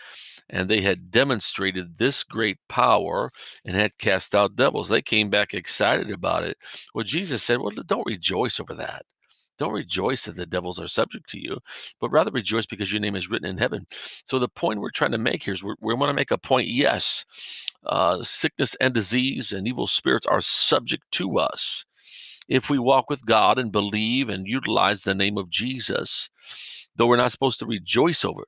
and 0.50 0.70
they 0.70 0.82
had 0.82 1.12
demonstrated 1.12 1.98
this 1.98 2.24
great 2.24 2.58
power 2.70 3.30
and 3.66 3.76
had 3.76 3.98
cast 3.98 4.36
out 4.36 4.56
devils. 4.56 4.90
They 4.90 5.02
came 5.02 5.30
back 5.30 5.54
excited 5.54 6.12
about 6.12 6.44
it. 6.44 6.58
Well, 6.94 7.04
Jesus 7.04 7.44
said, 7.44 7.60
Well, 7.60 7.72
don't 7.88 8.06
rejoice 8.06 8.60
over 8.60 8.74
that. 8.76 9.06
Don't 9.58 9.74
rejoice 9.74 10.24
that 10.24 10.38
the 10.38 10.46
devils 10.46 10.80
are 10.80 10.88
subject 10.88 11.30
to 11.30 11.40
you, 11.40 11.58
but 12.00 12.12
rather 12.12 12.32
rejoice 12.32 12.66
because 12.66 12.94
your 12.94 13.02
name 13.02 13.16
is 13.16 13.30
written 13.30 13.50
in 13.50 13.58
heaven. 13.58 13.86
So, 14.24 14.40
the 14.40 14.48
point 14.48 14.80
we're 14.80 14.90
trying 14.90 15.12
to 15.12 15.18
make 15.18 15.44
here 15.44 15.54
is 15.54 15.64
we 15.64 15.76
want 15.82 16.10
to 16.10 16.14
make 16.14 16.32
a 16.32 16.38
point 16.38 16.70
yes, 16.70 17.26
uh, 17.86 18.24
sickness 18.24 18.76
and 18.76 18.94
disease 18.94 19.52
and 19.52 19.68
evil 19.68 19.88
spirits 19.88 20.26
are 20.28 20.42
subject 20.42 21.04
to 21.14 21.40
us 21.40 21.86
if 22.50 22.70
we 22.70 22.80
walk 22.80 23.10
with 23.10 23.26
God 23.26 23.60
and 23.60 23.72
believe 23.72 24.30
and 24.30 24.48
utilize 24.48 25.04
the 25.04 25.14
name 25.14 25.38
of 25.38 25.50
Jesus, 25.50 26.30
though 26.96 27.06
we're 27.08 27.18
not 27.18 27.32
supposed 27.32 27.60
to 27.60 27.66
rejoice 27.68 28.26
over 28.26 28.42
it. 28.42 28.48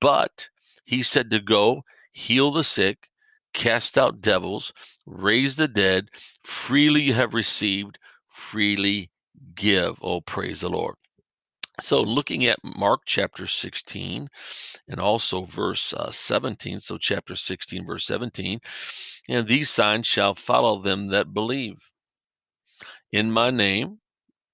But 0.00 0.48
he 0.90 1.04
said 1.04 1.30
to 1.30 1.38
go 1.38 1.84
heal 2.10 2.50
the 2.50 2.64
sick, 2.64 3.08
cast 3.54 3.96
out 3.96 4.20
devils, 4.20 4.72
raise 5.06 5.54
the 5.54 5.68
dead, 5.68 6.08
freely 6.42 7.02
you 7.02 7.14
have 7.14 7.32
received, 7.32 7.96
freely 8.26 9.08
give. 9.54 10.00
Oh, 10.02 10.20
praise 10.20 10.62
the 10.62 10.68
Lord. 10.68 10.96
So, 11.80 12.02
looking 12.02 12.44
at 12.46 12.58
Mark 12.64 13.02
chapter 13.06 13.46
16 13.46 14.28
and 14.88 15.00
also 15.00 15.44
verse 15.44 15.94
uh, 15.94 16.10
17, 16.10 16.80
so 16.80 16.98
chapter 16.98 17.36
16, 17.36 17.86
verse 17.86 18.04
17, 18.06 18.58
and 19.28 19.46
these 19.46 19.70
signs 19.70 20.08
shall 20.08 20.34
follow 20.34 20.80
them 20.80 21.06
that 21.10 21.32
believe. 21.32 21.78
In 23.12 23.30
my 23.30 23.50
name, 23.52 24.00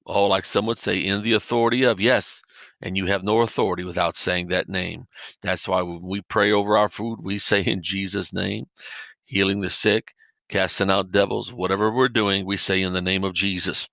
oh, 0.05 0.27
like 0.27 0.45
some 0.45 0.67
would 0.67 0.77
say, 0.77 0.99
in 0.99 1.23
the 1.23 1.33
authority 1.33 1.85
of, 1.85 1.99
yes, 1.99 2.43
and 2.83 2.97
you 2.97 3.07
have 3.07 3.25
no 3.25 3.41
authority 3.41 3.85
without 3.85 4.17
saying 4.17 4.49
that 4.49 4.69
name. 4.69 5.07
That's 5.43 5.69
why 5.69 5.83
when 5.83 6.03
we 6.03 6.21
pray 6.23 6.53
over 6.53 6.77
our 6.77 6.89
food, 6.89 7.19
we 7.23 7.39
say 7.39 7.63
in 7.63 7.83
Jesus' 7.83 8.33
name, 8.33 8.67
healing 9.25 9.61
the 9.61 9.71
sick, 9.71 10.15
casting 10.49 10.91
out 10.91 11.13
devils, 11.13 11.53
whatever 11.53 11.91
we're 11.91 12.09
doing, 12.09 12.47
we 12.47 12.57
say 12.57 12.83
in 12.83 12.93
the 12.93 13.01
name 13.03 13.25
of 13.25 13.35
Jesus 13.35 13.89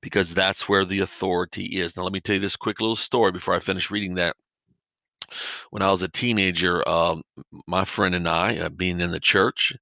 because 0.00 0.34
that's 0.34 0.68
where 0.68 0.84
the 0.84 1.00
authority 1.00 1.80
is. 1.80 1.96
Now, 1.96 2.04
let 2.04 2.12
me 2.12 2.20
tell 2.20 2.34
you 2.34 2.40
this 2.40 2.56
quick 2.56 2.80
little 2.80 2.96
story 2.96 3.32
before 3.32 3.54
I 3.54 3.58
finish 3.58 3.90
reading 3.90 4.14
that. 4.14 4.36
When 5.70 5.82
I 5.82 5.90
was 5.90 6.02
a 6.02 6.08
teenager, 6.08 6.86
um, 6.88 7.22
my 7.66 7.84
friend 7.84 8.14
and 8.14 8.26
I, 8.28 8.56
uh, 8.58 8.68
being 8.70 9.00
in 9.00 9.10
the 9.10 9.20
church, 9.20 9.74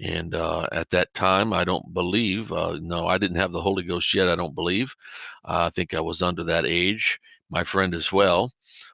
and 0.00 0.34
uh, 0.34 0.66
at 0.72 0.90
that 0.90 1.14
time, 1.14 1.52
I 1.52 1.64
don't 1.64 1.94
believe, 1.94 2.52
uh, 2.52 2.78
no, 2.80 3.06
I 3.06 3.18
didn't 3.18 3.36
have 3.36 3.52
the 3.52 3.60
Holy 3.60 3.84
Ghost 3.84 4.12
yet, 4.14 4.28
I 4.28 4.36
don't 4.36 4.54
believe. 4.54 4.94
I 5.44 5.70
think 5.70 5.94
I 5.94 6.00
was 6.00 6.22
under 6.22 6.42
that 6.44 6.66
age, 6.66 7.20
my 7.50 7.62
friend 7.64 7.94
as 7.94 8.12
well. 8.12 8.50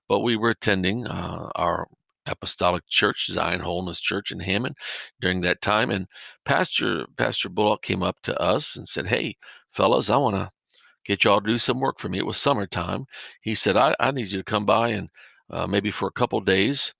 But 0.08 0.20
we 0.20 0.36
were 0.36 0.50
attending 0.50 1.06
uh, 1.06 1.50
our 1.56 1.88
apostolic 2.26 2.86
church, 2.88 3.28
Zion 3.30 3.60
Holiness 3.60 4.00
Church 4.00 4.30
in 4.30 4.40
Hammond 4.40 4.76
during 5.20 5.40
that 5.42 5.62
time. 5.62 5.90
And 5.90 6.06
Pastor 6.44 7.06
Pastor 7.16 7.48
Bullock 7.48 7.82
came 7.82 8.02
up 8.02 8.20
to 8.22 8.38
us 8.40 8.76
and 8.76 8.86
said, 8.86 9.06
Hey, 9.06 9.36
fellas, 9.70 10.10
I 10.10 10.16
want 10.18 10.36
to 10.36 10.50
get 11.04 11.24
y'all 11.24 11.40
to 11.40 11.46
do 11.46 11.58
some 11.58 11.80
work 11.80 11.98
for 11.98 12.08
me. 12.08 12.18
It 12.18 12.26
was 12.26 12.36
summertime. 12.36 13.06
He 13.40 13.54
said, 13.54 13.76
I, 13.76 13.94
I 14.00 14.10
need 14.10 14.30
you 14.30 14.38
to 14.38 14.44
come 14.44 14.66
by 14.66 14.90
and 14.90 15.08
uh, 15.50 15.66
maybe 15.66 15.90
for 15.90 16.08
a 16.08 16.12
couple 16.12 16.40
days 16.40 16.94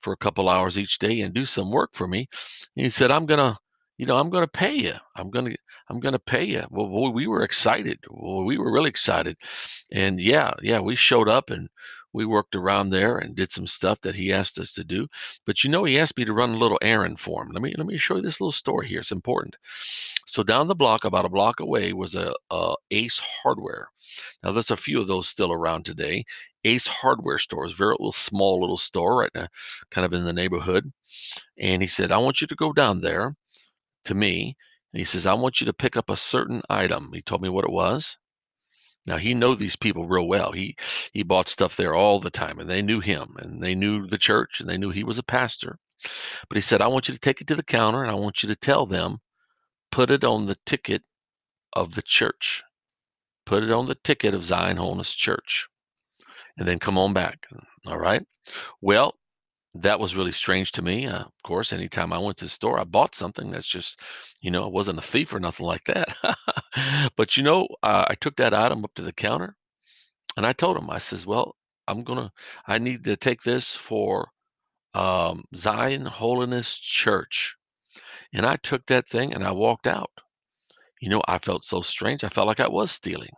for 0.00 0.12
a 0.12 0.16
couple 0.16 0.48
hours 0.48 0.78
each 0.78 0.98
day 0.98 1.20
and 1.20 1.34
do 1.34 1.44
some 1.44 1.70
work 1.70 1.90
for 1.94 2.06
me. 2.06 2.28
And 2.76 2.84
he 2.84 2.88
said, 2.88 3.10
I'm 3.10 3.26
going 3.26 3.38
to, 3.38 3.58
you 3.96 4.06
know, 4.06 4.16
I'm 4.16 4.30
going 4.30 4.44
to 4.44 4.48
pay 4.48 4.74
you. 4.74 4.94
I'm 5.16 5.30
going 5.30 5.46
to, 5.46 5.56
I'm 5.90 6.00
going 6.00 6.12
to 6.12 6.18
pay 6.18 6.44
you. 6.44 6.62
Well, 6.70 6.88
boy, 6.88 7.10
we 7.10 7.26
were 7.26 7.42
excited. 7.42 7.98
Well, 8.08 8.44
we 8.44 8.58
were 8.58 8.72
really 8.72 8.90
excited. 8.90 9.36
And 9.92 10.20
yeah, 10.20 10.54
yeah, 10.62 10.80
we 10.80 10.94
showed 10.94 11.28
up 11.28 11.50
and 11.50 11.68
we 12.12 12.24
worked 12.24 12.56
around 12.56 12.88
there 12.88 13.18
and 13.18 13.36
did 13.36 13.50
some 13.50 13.66
stuff 13.66 14.00
that 14.00 14.14
he 14.14 14.32
asked 14.32 14.58
us 14.58 14.72
to 14.72 14.84
do. 14.84 15.06
But 15.44 15.62
you 15.62 15.70
know, 15.70 15.84
he 15.84 15.98
asked 15.98 16.16
me 16.16 16.24
to 16.24 16.32
run 16.32 16.54
a 16.54 16.56
little 16.58 16.78
errand 16.82 17.20
for 17.20 17.42
him. 17.42 17.50
Let 17.52 17.62
me, 17.62 17.74
let 17.76 17.86
me 17.86 17.96
show 17.96 18.16
you 18.16 18.22
this 18.22 18.40
little 18.40 18.52
story 18.52 18.88
here. 18.88 19.00
It's 19.00 19.12
important. 19.12 19.56
So 20.26 20.42
down 20.42 20.66
the 20.66 20.74
block, 20.74 21.04
about 21.04 21.24
a 21.24 21.30
block 21.30 21.60
away, 21.60 21.92
was 21.92 22.14
a, 22.14 22.34
a 22.50 22.74
Ace 22.90 23.18
Hardware. 23.18 23.88
Now, 24.42 24.52
there's 24.52 24.70
a 24.70 24.76
few 24.76 25.00
of 25.00 25.06
those 25.06 25.28
still 25.28 25.52
around 25.52 25.84
today. 25.84 26.24
Ace 26.64 26.86
Hardware 26.86 27.38
stores, 27.38 27.72
very 27.72 27.92
little 27.92 28.12
small 28.12 28.60
little 28.60 28.76
store 28.76 29.18
right 29.18 29.30
now, 29.34 29.48
kind 29.90 30.04
of 30.04 30.12
in 30.12 30.24
the 30.24 30.32
neighborhood. 30.32 30.92
And 31.58 31.82
he 31.82 31.88
said, 31.88 32.12
I 32.12 32.18
want 32.18 32.40
you 32.40 32.46
to 32.46 32.54
go 32.54 32.72
down 32.72 33.00
there 33.00 33.34
to 34.04 34.14
me. 34.14 34.56
And 34.92 34.98
he 34.98 35.04
says, 35.04 35.26
I 35.26 35.34
want 35.34 35.60
you 35.60 35.66
to 35.66 35.72
pick 35.72 35.96
up 35.96 36.10
a 36.10 36.16
certain 36.16 36.62
item. 36.70 37.10
He 37.12 37.22
told 37.22 37.42
me 37.42 37.48
what 37.48 37.64
it 37.64 37.70
was. 37.70 38.16
Now 39.08 39.16
he 39.16 39.34
know 39.34 39.54
these 39.54 39.76
people 39.76 40.06
real 40.06 40.28
well. 40.28 40.52
He 40.52 40.76
he 41.12 41.22
bought 41.22 41.48
stuff 41.48 41.76
there 41.76 41.94
all 41.94 42.20
the 42.20 42.30
time, 42.30 42.58
and 42.58 42.68
they 42.70 42.82
knew 42.82 43.00
him, 43.00 43.36
and 43.38 43.62
they 43.62 43.74
knew 43.74 44.06
the 44.06 44.18
church, 44.18 44.60
and 44.60 44.68
they 44.68 44.78
knew 44.78 44.90
he 44.90 45.04
was 45.04 45.18
a 45.18 45.22
pastor. 45.22 45.78
But 46.48 46.56
he 46.56 46.60
said, 46.60 46.80
I 46.80 46.88
want 46.88 47.08
you 47.08 47.14
to 47.14 47.20
take 47.20 47.40
it 47.40 47.46
to 47.48 47.56
the 47.56 47.62
counter, 47.62 48.02
and 48.02 48.10
I 48.10 48.14
want 48.14 48.42
you 48.42 48.48
to 48.48 48.56
tell 48.56 48.86
them, 48.86 49.18
put 49.90 50.10
it 50.10 50.24
on 50.24 50.46
the 50.46 50.56
ticket 50.66 51.02
of 51.72 51.94
the 51.94 52.02
church. 52.02 52.62
Put 53.46 53.64
it 53.64 53.70
on 53.70 53.86
the 53.86 53.96
ticket 53.96 54.34
of 54.34 54.44
Zion 54.44 54.76
Holiness 54.76 55.12
Church 55.14 55.66
and 56.58 56.66
then 56.66 56.78
come 56.78 56.98
on 56.98 57.14
back. 57.14 57.46
All 57.86 57.98
right. 57.98 58.26
Well, 58.80 59.14
that 59.74 60.00
was 60.00 60.16
really 60.16 60.30
strange 60.30 60.72
to 60.72 60.82
me. 60.82 61.06
Uh, 61.06 61.20
of 61.20 61.42
course, 61.44 61.72
anytime 61.72 62.12
I 62.12 62.18
went 62.18 62.36
to 62.38 62.44
the 62.46 62.50
store, 62.50 62.78
I 62.78 62.84
bought 62.84 63.14
something 63.14 63.50
that's 63.50 63.66
just, 63.66 64.00
you 64.40 64.50
know, 64.50 64.64
I 64.64 64.68
wasn't 64.68 64.98
a 64.98 65.02
thief 65.02 65.32
or 65.34 65.40
nothing 65.40 65.66
like 65.66 65.84
that. 65.84 66.16
but, 67.16 67.36
you 67.36 67.42
know, 67.42 67.68
uh, 67.82 68.04
I 68.08 68.14
took 68.14 68.36
that 68.36 68.54
item 68.54 68.84
up 68.84 68.94
to 68.94 69.02
the 69.02 69.12
counter 69.12 69.56
and 70.36 70.46
I 70.46 70.52
told 70.52 70.76
him, 70.76 70.90
I 70.90 70.98
says, 70.98 71.26
well, 71.26 71.54
I'm 71.86 72.04
to, 72.04 72.30
I 72.66 72.78
need 72.78 73.04
to 73.04 73.16
take 73.16 73.42
this 73.42 73.74
for 73.74 74.28
um, 74.94 75.44
Zion 75.54 76.06
Holiness 76.06 76.78
Church. 76.78 77.56
And 78.32 78.44
I 78.46 78.56
took 78.56 78.86
that 78.86 79.06
thing 79.06 79.32
and 79.32 79.44
I 79.44 79.52
walked 79.52 79.86
out. 79.86 80.10
You 81.00 81.08
know, 81.10 81.22
I 81.28 81.38
felt 81.38 81.64
so 81.64 81.82
strange. 81.82 82.24
I 82.24 82.28
felt 82.28 82.46
like 82.46 82.60
I 82.60 82.68
was 82.68 82.90
stealing. 82.90 83.32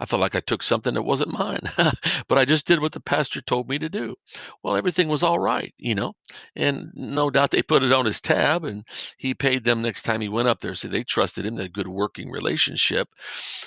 I 0.00 0.06
felt 0.06 0.20
like 0.20 0.34
I 0.34 0.40
took 0.40 0.62
something 0.62 0.94
that 0.94 1.02
wasn't 1.02 1.32
mine, 1.32 1.60
but 2.28 2.38
I 2.38 2.44
just 2.44 2.66
did 2.66 2.80
what 2.80 2.92
the 2.92 3.00
pastor 3.00 3.40
told 3.40 3.68
me 3.68 3.78
to 3.78 3.88
do. 3.88 4.14
Well, 4.62 4.76
everything 4.76 5.08
was 5.08 5.22
all 5.22 5.38
right, 5.38 5.74
you 5.78 5.94
know, 5.94 6.14
and 6.54 6.90
no 6.94 7.30
doubt 7.30 7.50
they 7.50 7.62
put 7.62 7.82
it 7.82 7.92
on 7.92 8.04
his 8.04 8.20
tab 8.20 8.64
and 8.64 8.84
he 9.18 9.34
paid 9.34 9.64
them 9.64 9.82
next 9.82 10.02
time 10.02 10.20
he 10.20 10.28
went 10.28 10.48
up 10.48 10.60
there. 10.60 10.74
So 10.74 10.88
they 10.88 11.02
trusted 11.02 11.46
him, 11.46 11.58
a 11.58 11.68
good 11.68 11.88
working 11.88 12.30
relationship. 12.30 13.08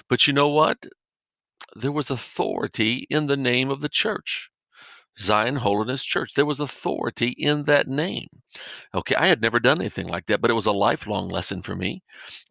But 0.08 0.28
you 0.28 0.34
know 0.34 0.50
what? 0.50 0.86
There 1.76 1.92
was 1.92 2.10
authority 2.10 3.06
in 3.10 3.28
the 3.28 3.38
name 3.38 3.70
of 3.70 3.82
the 3.82 3.90
church. 3.90 4.50
Zion 5.18 5.56
Holiness 5.56 6.04
Church. 6.04 6.34
There 6.34 6.46
was 6.46 6.60
authority 6.60 7.30
in 7.38 7.64
that 7.64 7.88
name. 7.88 8.28
Okay, 8.94 9.16
I 9.16 9.28
had 9.28 9.42
never 9.42 9.60
done 9.60 9.80
anything 9.80 10.08
like 10.08 10.26
that, 10.28 10.42
but 10.42 10.52
it 10.52 10.56
was 10.56 10.66
a 10.66 10.72
lifelong 10.72 11.30
lesson 11.30 11.62
for 11.62 11.76
me. 11.76 12.02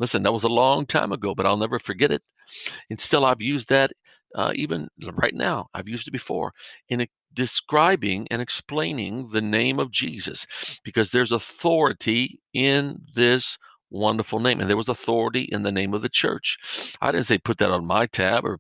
Listen, 0.00 0.23
that 0.23 0.33
was 0.33 0.45
a 0.45 0.49
long 0.49 0.87
time 0.87 1.12
ago, 1.12 1.35
but 1.35 1.47
I'll 1.47 1.57
never 1.57 1.79
forget 1.79 2.12
it. 2.12 2.23
And 2.91 2.99
still, 2.99 3.25
I've 3.25 3.43
used 3.43 3.69
that 3.69 3.93
uh, 4.35 4.53
even 4.55 4.88
right 5.15 5.35
now. 5.35 5.69
I've 5.75 5.88
used 5.88 6.09
it 6.09 6.12
before 6.12 6.53
in 6.88 7.07
describing 7.33 8.27
and 8.31 8.43
explaining 8.43 9.31
the 9.31 9.43
name 9.43 9.79
of 9.79 9.91
Jesus 9.91 10.47
because 10.85 11.11
there's 11.11 11.33
authority 11.33 12.41
in 12.53 13.00
this 13.15 13.59
wonderful 13.90 14.40
name. 14.40 14.61
And 14.61 14.68
there 14.68 14.76
was 14.76 14.88
authority 14.88 15.42
in 15.42 15.62
the 15.62 15.73
name 15.73 15.95
of 15.95 16.02
the 16.02 16.09
church. 16.09 16.97
I 17.00 17.12
didn't 17.12 17.26
say 17.26 17.38
put 17.38 17.59
that 17.59 17.71
on 17.71 17.87
my 17.87 18.07
tab 18.07 18.45
or, 18.45 18.59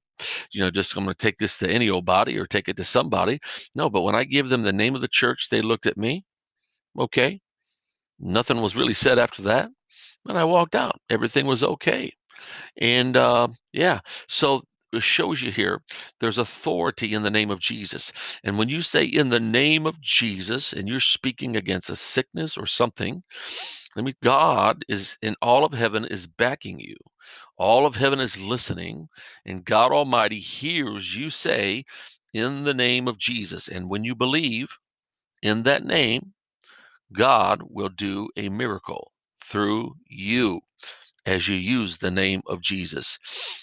you 0.52 0.60
know, 0.60 0.70
just 0.70 0.96
I'm 0.96 1.04
going 1.04 1.14
to 1.14 1.18
take 1.18 1.38
this 1.38 1.58
to 1.58 1.70
any 1.70 1.90
old 1.90 2.04
body 2.04 2.38
or 2.38 2.46
take 2.46 2.68
it 2.68 2.76
to 2.78 2.84
somebody. 2.84 3.38
No, 3.76 3.90
but 3.90 4.02
when 4.02 4.14
I 4.14 4.24
give 4.24 4.48
them 4.48 4.62
the 4.62 4.72
name 4.72 4.94
of 4.94 5.00
the 5.00 5.08
church, 5.08 5.48
they 5.50 5.62
looked 5.62 5.86
at 5.86 5.96
me. 5.96 6.24
Okay. 6.98 7.40
Nothing 8.18 8.60
was 8.60 8.76
really 8.76 8.94
said 8.94 9.18
after 9.18 9.42
that. 9.42 9.70
And 10.28 10.38
I 10.38 10.44
walked 10.44 10.74
out. 10.74 11.00
Everything 11.10 11.46
was 11.46 11.62
okay. 11.62 12.12
And 12.80 13.16
uh, 13.16 13.48
yeah, 13.72 14.00
so 14.26 14.62
shows 15.00 15.42
you 15.42 15.50
here 15.52 15.82
there's 16.20 16.38
authority 16.38 17.14
in 17.14 17.22
the 17.22 17.30
name 17.30 17.50
of 17.50 17.60
Jesus. 17.60 18.12
And 18.44 18.58
when 18.58 18.68
you 18.68 18.82
say 18.82 19.04
in 19.04 19.28
the 19.28 19.40
name 19.40 19.86
of 19.86 20.00
Jesus 20.00 20.72
and 20.72 20.88
you're 20.88 21.00
speaking 21.00 21.56
against 21.56 21.90
a 21.90 21.96
sickness 21.96 22.56
or 22.56 22.66
something, 22.66 23.22
I 23.96 24.02
mean, 24.02 24.14
God 24.22 24.84
is 24.88 25.18
in 25.22 25.34
all 25.42 25.64
of 25.64 25.72
heaven 25.72 26.04
is 26.04 26.26
backing 26.26 26.78
you. 26.80 26.96
All 27.56 27.86
of 27.86 27.96
heaven 27.96 28.20
is 28.20 28.40
listening, 28.40 29.08
and 29.44 29.64
God 29.64 29.92
Almighty 29.92 30.38
hears 30.38 31.16
you 31.16 31.30
say, 31.30 31.84
in 32.32 32.64
the 32.64 32.74
name 32.74 33.08
of 33.08 33.18
Jesus. 33.18 33.68
And 33.68 33.88
when 33.88 34.04
you 34.04 34.14
believe 34.14 34.68
in 35.42 35.62
that 35.64 35.84
name, 35.84 36.34
God 37.12 37.62
will 37.68 37.88
do 37.88 38.28
a 38.36 38.48
miracle 38.48 39.12
through 39.42 39.94
you 40.06 40.60
as 41.28 41.46
you 41.46 41.56
use 41.56 41.98
the 41.98 42.10
name 42.10 42.40
of 42.46 42.62
Jesus. 42.62 43.18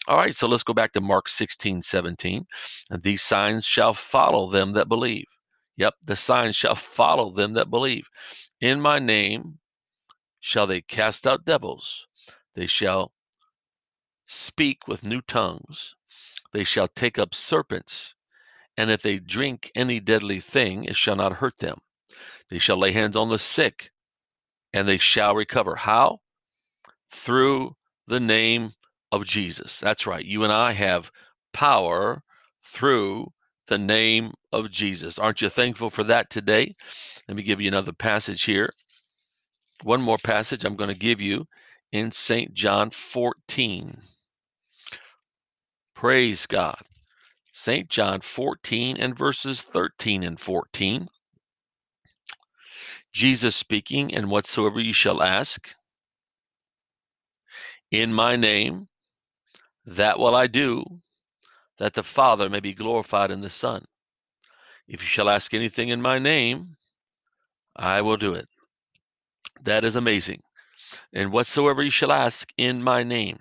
All 0.07 0.17
right, 0.17 0.35
so 0.35 0.47
let's 0.47 0.61
go 0.61 0.73
back 0.73 0.91
to 0.91 1.01
Mark 1.01 1.27
16, 1.27 1.81
17. 1.81 2.45
And 2.91 3.01
these 3.01 3.23
signs 3.23 3.65
shall 3.65 3.93
follow 3.93 4.51
them 4.51 4.73
that 4.73 4.87
believe. 4.87 5.25
Yep, 5.77 5.95
the 6.05 6.15
signs 6.15 6.55
shall 6.55 6.75
follow 6.75 7.31
them 7.31 7.53
that 7.53 7.71
believe. 7.71 8.07
In 8.61 8.79
my 8.79 8.99
name 8.99 9.57
shall 10.39 10.67
they 10.67 10.81
cast 10.81 11.25
out 11.25 11.43
devils. 11.43 12.07
They 12.53 12.67
shall 12.67 13.11
speak 14.27 14.87
with 14.87 15.03
new 15.03 15.21
tongues. 15.21 15.95
They 16.53 16.63
shall 16.63 16.87
take 16.87 17.17
up 17.17 17.33
serpents. 17.33 18.13
And 18.77 18.91
if 18.91 19.01
they 19.01 19.17
drink 19.17 19.71
any 19.73 19.99
deadly 19.99 20.39
thing, 20.39 20.83
it 20.83 20.95
shall 20.95 21.15
not 21.15 21.33
hurt 21.33 21.57
them. 21.57 21.79
They 22.49 22.59
shall 22.59 22.77
lay 22.77 22.91
hands 22.91 23.15
on 23.15 23.29
the 23.29 23.39
sick, 23.39 23.91
and 24.71 24.87
they 24.87 24.99
shall 24.99 25.33
recover. 25.33 25.75
How? 25.75 26.19
Through 27.15 27.75
the 28.07 28.19
name 28.19 28.73
of 29.11 29.25
Jesus. 29.25 29.79
That's 29.79 30.05
right. 30.05 30.23
You 30.23 30.43
and 30.43 30.53
I 30.53 30.73
have 30.73 31.09
power 31.53 32.21
through 32.61 33.31
the 33.67 33.77
name 33.77 34.33
of 34.51 34.69
Jesus. 34.69 35.17
Aren't 35.17 35.41
you 35.41 35.49
thankful 35.49 35.89
for 35.89 36.03
that 36.03 36.29
today? 36.29 36.73
Let 37.27 37.37
me 37.37 37.43
give 37.43 37.61
you 37.61 37.67
another 37.67 37.93
passage 37.93 38.43
here. 38.43 38.69
One 39.83 40.01
more 40.01 40.17
passage 40.17 40.65
I'm 40.65 40.75
going 40.75 40.93
to 40.93 40.99
give 40.99 41.21
you 41.21 41.45
in 41.91 42.11
St. 42.11 42.53
John 42.53 42.91
14. 42.91 43.95
Praise 45.95 46.45
God. 46.45 46.79
St. 47.53 47.89
John 47.89 48.19
14 48.21 48.97
and 48.97 49.17
verses 49.17 49.61
13 49.61 50.23
and 50.23 50.39
14. 50.39 51.07
Jesus 53.13 53.55
speaking, 53.55 54.13
and 54.13 54.29
whatsoever 54.29 54.81
you 54.81 54.91
shall 54.91 55.23
ask 55.23 55.73
in 57.91 58.13
my 58.13 58.35
name, 58.35 58.87
that 59.85 60.19
will 60.19 60.35
I 60.35 60.47
do, 60.47 60.83
that 61.77 61.93
the 61.93 62.03
Father 62.03 62.49
may 62.49 62.59
be 62.59 62.73
glorified 62.73 63.31
in 63.31 63.41
the 63.41 63.49
Son. 63.49 63.85
If 64.87 65.01
you 65.01 65.07
shall 65.07 65.29
ask 65.29 65.53
anything 65.53 65.89
in 65.89 66.01
my 66.01 66.19
name, 66.19 66.75
I 67.75 68.01
will 68.01 68.17
do 68.17 68.33
it. 68.33 68.47
That 69.63 69.83
is 69.83 69.95
amazing. 69.95 70.41
And 71.13 71.31
whatsoever 71.31 71.81
you 71.81 71.89
shall 71.89 72.11
ask 72.11 72.51
in 72.57 72.81
my 72.81 73.03
name. 73.03 73.39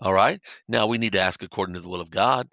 All 0.00 0.12
right. 0.12 0.40
Now 0.68 0.86
we 0.86 0.98
need 0.98 1.12
to 1.12 1.20
ask 1.20 1.42
according 1.42 1.74
to 1.74 1.80
the 1.80 1.88
will 1.88 2.00
of 2.00 2.10
God. 2.10 2.48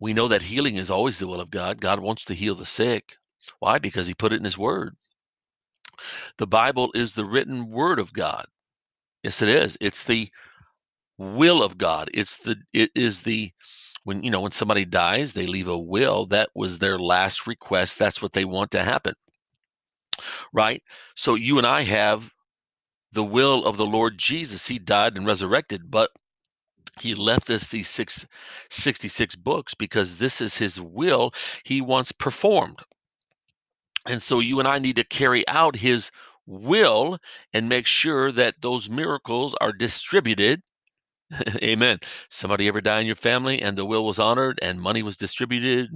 We 0.00 0.12
know 0.12 0.28
that 0.28 0.42
healing 0.42 0.76
is 0.76 0.90
always 0.90 1.18
the 1.18 1.26
will 1.26 1.40
of 1.40 1.50
God. 1.50 1.80
God 1.80 2.00
wants 2.00 2.24
to 2.26 2.34
heal 2.34 2.54
the 2.54 2.66
sick. 2.66 3.16
Why? 3.60 3.78
Because 3.78 4.06
he 4.06 4.14
put 4.14 4.32
it 4.32 4.36
in 4.36 4.44
his 4.44 4.58
word. 4.58 4.96
The 6.38 6.46
Bible 6.46 6.90
is 6.94 7.14
the 7.14 7.24
written 7.24 7.70
word 7.70 7.98
of 7.98 8.12
God. 8.12 8.46
Yes, 9.22 9.42
it 9.42 9.48
is. 9.48 9.78
It's 9.80 10.04
the 10.04 10.30
will 11.18 11.62
of 11.62 11.78
God. 11.78 12.10
It's 12.12 12.38
the 12.38 12.56
it 12.72 12.90
is 12.94 13.22
the 13.22 13.52
when 14.04 14.22
you 14.22 14.30
know 14.30 14.40
when 14.40 14.52
somebody 14.52 14.84
dies, 14.84 15.32
they 15.32 15.46
leave 15.46 15.68
a 15.68 15.78
will. 15.78 16.26
That 16.26 16.50
was 16.54 16.78
their 16.78 16.98
last 16.98 17.46
request. 17.46 17.98
That's 17.98 18.20
what 18.20 18.32
they 18.32 18.44
want 18.44 18.70
to 18.72 18.82
happen. 18.82 19.14
Right? 20.52 20.82
So 21.14 21.34
you 21.34 21.58
and 21.58 21.66
I 21.66 21.82
have 21.82 22.30
the 23.12 23.24
will 23.24 23.64
of 23.64 23.76
the 23.76 23.86
Lord 23.86 24.18
Jesus. 24.18 24.66
He 24.66 24.78
died 24.78 25.16
and 25.16 25.26
resurrected, 25.26 25.90
but 25.90 26.10
he 27.00 27.14
left 27.14 27.50
us 27.50 27.68
these 27.68 27.88
six, 27.88 28.26
66 28.70 29.36
books 29.36 29.74
because 29.74 30.18
this 30.18 30.40
is 30.40 30.56
his 30.56 30.80
will 30.80 31.32
he 31.64 31.80
wants 31.80 32.12
performed. 32.12 32.80
And 34.06 34.22
so 34.22 34.40
you 34.40 34.58
and 34.58 34.68
I 34.68 34.78
need 34.78 34.96
to 34.96 35.04
carry 35.04 35.46
out 35.48 35.76
his 35.76 36.10
will 36.46 37.18
and 37.52 37.68
make 37.68 37.86
sure 37.86 38.32
that 38.32 38.60
those 38.60 38.88
miracles 38.88 39.54
are 39.60 39.72
distributed. 39.72 40.62
Amen. 41.62 41.98
Somebody 42.28 42.68
ever 42.68 42.80
die 42.80 43.00
in 43.00 43.06
your 43.06 43.16
family 43.16 43.62
and 43.62 43.76
the 43.76 43.86
will 43.86 44.04
was 44.04 44.18
honored 44.18 44.58
and 44.62 44.80
money 44.80 45.02
was 45.02 45.16
distributed, 45.16 45.88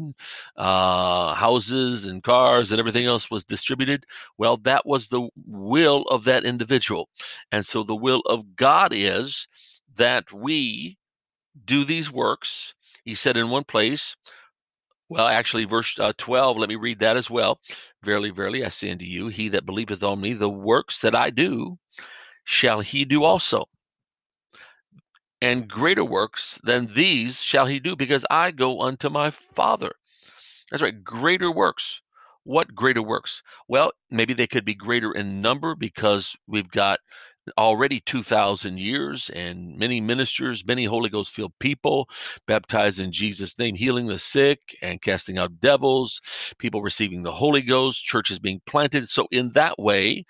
uh, 0.57 1.35
houses 1.35 2.05
and 2.07 2.23
cars 2.23 2.73
and 2.73 2.79
everything 2.79 3.07
else 3.07 3.31
was 3.31 3.45
distributed? 3.45 4.07
Well, 4.39 4.57
that 4.59 4.87
was 4.87 5.09
the 5.09 5.29
will 5.47 6.03
of 6.05 6.25
that 6.25 6.45
individual. 6.45 7.09
And 7.53 7.67
so 7.67 7.83
the 7.83 7.95
will 7.95 8.21
of 8.27 8.57
God 8.57 8.93
is 8.95 9.47
that 9.97 10.33
we 10.33 10.97
do 11.65 11.85
these 11.85 12.11
works. 12.11 12.75
He 13.05 13.15
said 13.15 13.37
in 13.37 13.51
one 13.51 13.65
place, 13.65 14.17
well, 15.09 15.27
actually, 15.29 15.65
verse 15.65 15.99
uh, 15.99 16.13
12, 16.19 16.59
let 16.59 16.69
me 16.69 16.77
read 16.77 16.99
that 16.99 17.17
as 17.17 17.31
well. 17.31 17.61
Verily, 18.03 18.31
verily, 18.31 18.65
I 18.65 18.69
say 18.69 18.91
unto 18.91 19.05
you, 19.05 19.29
he 19.29 19.49
that 19.51 19.67
believeth 19.67 20.03
on 20.03 20.21
me, 20.21 20.33
the 20.33 20.51
works 20.51 21.01
that 21.01 21.15
I 21.15 21.31
do, 21.31 21.79
shall 22.45 22.81
he 22.81 23.05
do 23.05 23.23
also. 23.23 23.67
And 25.41 25.69
greater 25.69 26.05
works 26.05 26.59
than 26.65 26.87
these 26.87 27.43
shall 27.43 27.67
he 27.67 27.79
do, 27.79 27.95
because 27.95 28.25
I 28.31 28.51
go 28.51 28.81
unto 28.81 29.09
my 29.09 29.31
Father. 29.31 29.93
That's 30.71 30.83
right, 30.83 31.05
greater 31.05 31.53
works. 31.53 32.03
What 32.43 32.75
greater 32.75 33.03
works? 33.03 33.43
Well, 33.69 33.93
maybe 34.11 34.33
they 34.33 34.47
could 34.47 34.65
be 34.65 34.75
greater 34.75 35.13
in 35.13 35.41
number 35.41 35.75
because 35.75 36.37
we've 36.47 36.71
got 36.71 37.01
already 37.59 38.01
2,000 38.01 38.79
years 38.79 39.31
and 39.31 39.77
many 39.79 40.01
ministers, 40.01 40.67
many 40.67 40.85
Holy 40.85 41.09
Ghost 41.09 41.33
filled 41.33 41.59
people 41.59 42.09
baptized 42.47 43.01
in 43.01 43.13
Jesus' 43.13 43.59
name, 43.59 43.75
healing 43.75 44.07
the 44.07 44.19
sick 44.19 44.77
and 44.83 45.03
casting 45.03 45.39
out 45.39 45.61
devils, 45.61 46.21
people 46.59 46.83
receiving 46.83 47.23
the 47.23 47.33
Holy 47.33 47.61
Ghost, 47.63 48.05
churches 48.05 48.39
being 48.39 48.61
planted. 48.67 49.09
So, 49.09 49.29
in 49.31 49.53
that 49.53 49.79
way, 49.79 50.25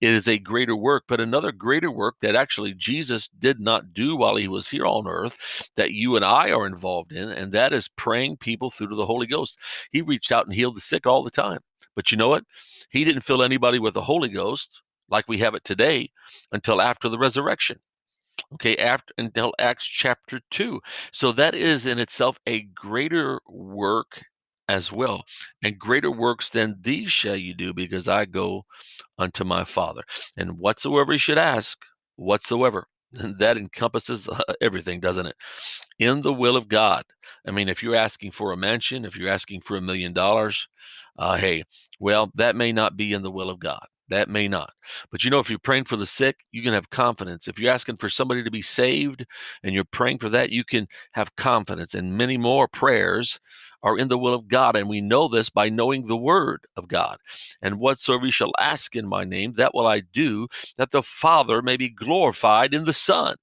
it 0.00 0.10
is 0.10 0.28
a 0.28 0.38
greater 0.38 0.76
work, 0.76 1.04
but 1.08 1.20
another 1.20 1.52
greater 1.52 1.90
work 1.90 2.16
that 2.20 2.36
actually 2.36 2.74
Jesus 2.74 3.28
did 3.38 3.60
not 3.60 3.94
do 3.94 4.14
while 4.14 4.36
he 4.36 4.48
was 4.48 4.68
here 4.68 4.84
on 4.84 5.08
earth 5.08 5.70
that 5.76 5.92
you 5.92 6.16
and 6.16 6.24
I 6.24 6.50
are 6.50 6.66
involved 6.66 7.12
in, 7.12 7.30
and 7.30 7.52
that 7.52 7.72
is 7.72 7.88
praying 7.96 8.36
people 8.36 8.70
through 8.70 8.88
to 8.88 8.94
the 8.94 9.06
Holy 9.06 9.26
Ghost. 9.26 9.58
He 9.92 10.02
reached 10.02 10.32
out 10.32 10.46
and 10.46 10.54
healed 10.54 10.76
the 10.76 10.82
sick 10.82 11.06
all 11.06 11.22
the 11.22 11.30
time. 11.30 11.60
But 11.94 12.10
you 12.12 12.18
know 12.18 12.28
what? 12.28 12.44
He 12.90 13.04
didn't 13.04 13.22
fill 13.22 13.42
anybody 13.42 13.78
with 13.78 13.94
the 13.94 14.02
Holy 14.02 14.28
Ghost 14.28 14.82
like 15.10 15.26
we 15.28 15.38
have 15.38 15.54
it 15.54 15.64
today 15.64 16.10
until 16.52 16.80
after 16.80 17.08
the 17.08 17.18
resurrection 17.18 17.78
okay 18.54 18.76
after 18.76 19.12
until 19.18 19.52
acts 19.58 19.84
chapter 19.86 20.40
2 20.50 20.80
so 21.12 21.32
that 21.32 21.54
is 21.54 21.86
in 21.86 21.98
itself 21.98 22.38
a 22.46 22.62
greater 22.74 23.40
work 23.48 24.22
as 24.68 24.90
well 24.92 25.24
and 25.62 25.78
greater 25.78 26.10
works 26.10 26.50
than 26.50 26.76
these 26.80 27.10
shall 27.12 27.36
you 27.36 27.54
do 27.54 27.72
because 27.72 28.08
i 28.08 28.24
go 28.24 28.64
unto 29.18 29.44
my 29.44 29.64
father. 29.64 30.02
And 30.36 30.58
whatsoever 30.58 31.12
you 31.12 31.18
should 31.18 31.38
ask 31.38 31.78
whatsoever 32.16 32.86
that 33.38 33.56
encompasses 33.56 34.28
uh, 34.28 34.40
everything 34.60 35.00
doesn't 35.00 35.26
it? 35.26 35.36
In 35.98 36.22
the 36.22 36.32
will 36.32 36.56
of 36.56 36.68
god. 36.68 37.04
I 37.46 37.50
mean 37.50 37.68
if 37.68 37.82
you're 37.82 37.96
asking 37.96 38.32
for 38.32 38.52
a 38.52 38.56
mansion 38.56 39.04
if 39.04 39.16
you're 39.16 39.30
asking 39.30 39.62
for 39.62 39.76
a 39.76 39.80
million 39.82 40.12
dollars 40.12 40.68
uh, 41.18 41.36
hey 41.36 41.64
well 42.00 42.30
that 42.34 42.56
may 42.56 42.72
not 42.72 42.96
be 42.96 43.12
in 43.12 43.22
the 43.22 43.30
will 43.30 43.50
of 43.50 43.58
god 43.58 43.86
that 44.08 44.28
may 44.28 44.48
not. 44.48 44.72
But 45.10 45.24
you 45.24 45.30
know, 45.30 45.38
if 45.38 45.50
you're 45.50 45.58
praying 45.58 45.84
for 45.84 45.96
the 45.96 46.06
sick, 46.06 46.44
you 46.52 46.62
can 46.62 46.72
have 46.72 46.90
confidence. 46.90 47.48
If 47.48 47.58
you're 47.58 47.72
asking 47.72 47.96
for 47.96 48.08
somebody 48.08 48.42
to 48.44 48.50
be 48.50 48.62
saved 48.62 49.26
and 49.62 49.74
you're 49.74 49.84
praying 49.84 50.18
for 50.18 50.28
that, 50.30 50.50
you 50.50 50.64
can 50.64 50.86
have 51.12 51.34
confidence. 51.36 51.94
And 51.94 52.16
many 52.16 52.38
more 52.38 52.68
prayers 52.68 53.40
are 53.82 53.98
in 53.98 54.08
the 54.08 54.18
will 54.18 54.34
of 54.34 54.48
God. 54.48 54.76
And 54.76 54.88
we 54.88 55.00
know 55.00 55.28
this 55.28 55.50
by 55.50 55.68
knowing 55.68 56.06
the 56.06 56.16
word 56.16 56.66
of 56.76 56.88
God. 56.88 57.18
And 57.62 57.78
whatsoever 57.78 58.26
you 58.26 58.32
shall 58.32 58.52
ask 58.58 58.96
in 58.96 59.06
my 59.06 59.24
name, 59.24 59.54
that 59.54 59.74
will 59.74 59.86
I 59.86 60.00
do, 60.00 60.48
that 60.76 60.90
the 60.90 61.02
Father 61.02 61.62
may 61.62 61.76
be 61.76 61.88
glorified 61.88 62.74
in 62.74 62.84
the 62.84 62.92
Son. 62.92 63.36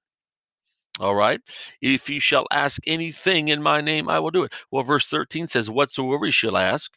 All 1.00 1.16
right. 1.16 1.42
If 1.82 2.10
you 2.10 2.20
shall 2.20 2.46
ask 2.52 2.82
anything 2.86 3.48
in 3.48 3.64
my 3.64 3.82
name, 3.82 4.08
I 4.10 4.20
will 4.20 4.32
do 4.32 4.44
it. 4.44 4.54
Well, 4.72 4.84
verse 4.84 5.08
13 5.08 5.48
says, 5.48 5.70
Whatsoever 5.70 6.26
you 6.26 6.32
shall 6.32 6.58
ask. 6.58 6.92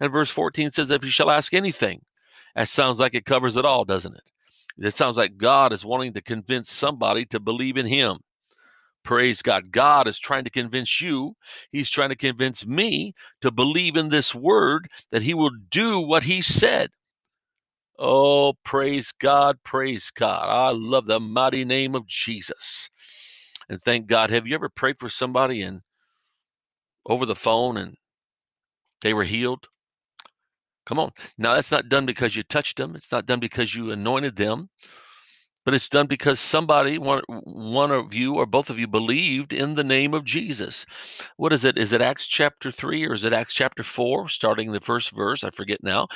And 0.00 0.12
verse 0.12 0.30
14 0.30 0.70
says, 0.70 0.90
If 0.90 1.04
you 1.04 1.10
shall 1.10 1.30
ask 1.30 1.52
anything. 1.52 2.00
That 2.58 2.68
sounds 2.68 3.00
like 3.00 3.14
it 3.14 3.26
covers 3.26 3.56
it 3.56 3.66
all, 3.66 3.86
doesn't 3.86 4.16
it? 4.16 4.32
It 4.78 4.94
sounds 4.94 5.16
like 5.18 5.38
God 5.38 5.72
is 5.72 5.84
wanting 5.86 6.14
to 6.14 6.22
convince 6.22 6.70
somebody 6.70 7.26
to 7.26 7.40
believe 7.40 7.78
in 7.78 7.86
Him. 7.86 8.18
Praise 9.04 9.42
God. 9.42 9.72
God 9.72 10.08
is 10.08 10.18
trying 10.20 10.44
to 10.44 10.50
convince 10.50 11.00
you, 11.00 11.34
He's 11.72 11.90
trying 11.90 12.10
to 12.10 12.16
convince 12.16 12.66
me 12.66 13.14
to 13.42 13.52
believe 13.52 13.96
in 13.96 14.10
this 14.10 14.34
word 14.34 14.88
that 15.12 15.22
He 15.22 15.34
will 15.34 15.52
do 15.70 16.00
what 16.00 16.24
He 16.24 16.42
said. 16.42 16.90
Oh, 17.98 18.54
praise 18.64 19.12
God, 19.12 19.58
praise 19.64 20.10
God. 20.12 20.48
I 20.48 20.72
love 20.72 21.06
the 21.06 21.20
mighty 21.20 21.64
name 21.64 21.94
of 21.96 22.06
Jesus. 22.08 22.90
and 23.70 23.80
thank 23.82 24.08
God. 24.08 24.30
Have 24.30 24.48
you 24.48 24.56
ever 24.56 24.68
prayed 24.70 24.98
for 24.98 25.08
somebody 25.10 25.62
and 25.62 25.82
over 27.06 27.26
the 27.26 27.36
phone 27.36 27.76
and 27.78 27.96
they 29.02 29.14
were 29.14 29.24
healed? 29.24 29.66
Come 30.88 31.00
on. 31.00 31.10
Now, 31.36 31.54
that's 31.54 31.70
not 31.70 31.90
done 31.90 32.06
because 32.06 32.34
you 32.34 32.42
touched 32.44 32.78
them, 32.78 32.96
it's 32.96 33.12
not 33.12 33.26
done 33.26 33.40
because 33.40 33.74
you 33.74 33.90
anointed 33.90 34.36
them, 34.36 34.70
but 35.66 35.74
it's 35.74 35.90
done 35.90 36.06
because 36.06 36.40
somebody, 36.40 36.96
one, 36.96 37.22
one 37.28 37.90
of 37.92 38.14
you 38.14 38.36
or 38.36 38.46
both 38.46 38.70
of 38.70 38.78
you, 38.78 38.88
believed 38.88 39.52
in 39.52 39.74
the 39.74 39.84
name 39.84 40.14
of 40.14 40.24
Jesus. 40.24 40.86
What 41.36 41.52
is 41.52 41.66
it? 41.66 41.76
Is 41.76 41.92
it 41.92 42.00
Acts 42.00 42.26
chapter 42.26 42.70
3 42.70 43.06
or 43.06 43.12
is 43.12 43.24
it 43.24 43.34
Acts 43.34 43.52
chapter 43.52 43.82
4, 43.82 44.30
starting 44.30 44.72
the 44.72 44.80
first 44.80 45.10
verse? 45.10 45.44
I 45.44 45.50
forget 45.50 45.82
now. 45.82 46.08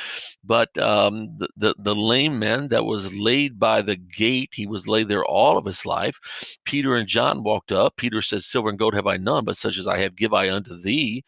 But 0.42 0.78
um, 0.78 1.36
the, 1.36 1.48
the, 1.54 1.74
the 1.78 1.94
lame 1.94 2.38
man 2.38 2.68
that 2.68 2.86
was 2.86 3.14
laid 3.14 3.58
by 3.58 3.82
the 3.82 3.96
gate, 3.96 4.54
he 4.54 4.66
was 4.66 4.88
laid 4.88 5.08
there 5.08 5.26
all 5.26 5.58
of 5.58 5.66
his 5.66 5.84
life. 5.84 6.18
Peter 6.64 6.96
and 6.96 7.06
John 7.06 7.42
walked 7.42 7.72
up. 7.72 7.98
Peter 7.98 8.22
says, 8.22 8.46
Silver 8.46 8.70
and 8.70 8.78
gold 8.78 8.94
have 8.94 9.06
I 9.06 9.18
none, 9.18 9.44
but 9.44 9.58
such 9.58 9.76
as 9.76 9.86
I 9.86 9.98
have 9.98 10.16
give 10.16 10.32
I 10.32 10.50
unto 10.50 10.80
thee 10.80 11.24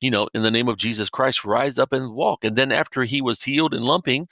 you 0.00 0.10
know, 0.10 0.28
in 0.34 0.42
the 0.42 0.50
name 0.50 0.68
of 0.68 0.76
Jesus 0.76 1.08
Christ, 1.08 1.44
rise 1.44 1.78
up 1.78 1.92
and 1.92 2.12
walk. 2.12 2.44
And 2.44 2.56
then 2.56 2.70
after 2.72 3.04
he 3.04 3.22
was 3.22 3.42
healed 3.42 3.74
and 3.74 3.84
lumping, 3.84 4.28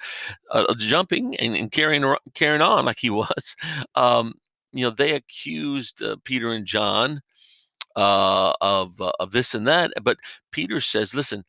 uh, 0.50 0.66
uh 0.68 0.74
jumping 0.76 1.36
and, 1.36 1.56
and, 1.56 1.70
carrying 1.72 2.14
carrying 2.34 2.62
on 2.62 2.84
like 2.84 2.98
he 2.98 3.10
was, 3.10 3.56
um, 3.94 4.34
you 4.72 4.82
know, 4.84 4.90
they 4.90 5.12
accused 5.12 6.02
uh, 6.02 6.16
Peter 6.24 6.52
and 6.52 6.66
John 6.66 7.22
uh, 7.96 8.52
of 8.60 9.00
uh, 9.00 9.12
of 9.20 9.32
this 9.32 9.54
and 9.54 9.66
that. 9.66 9.92
But 10.02 10.18
Peter 10.50 10.80
says, 10.80 11.14
"Listen, 11.14 11.44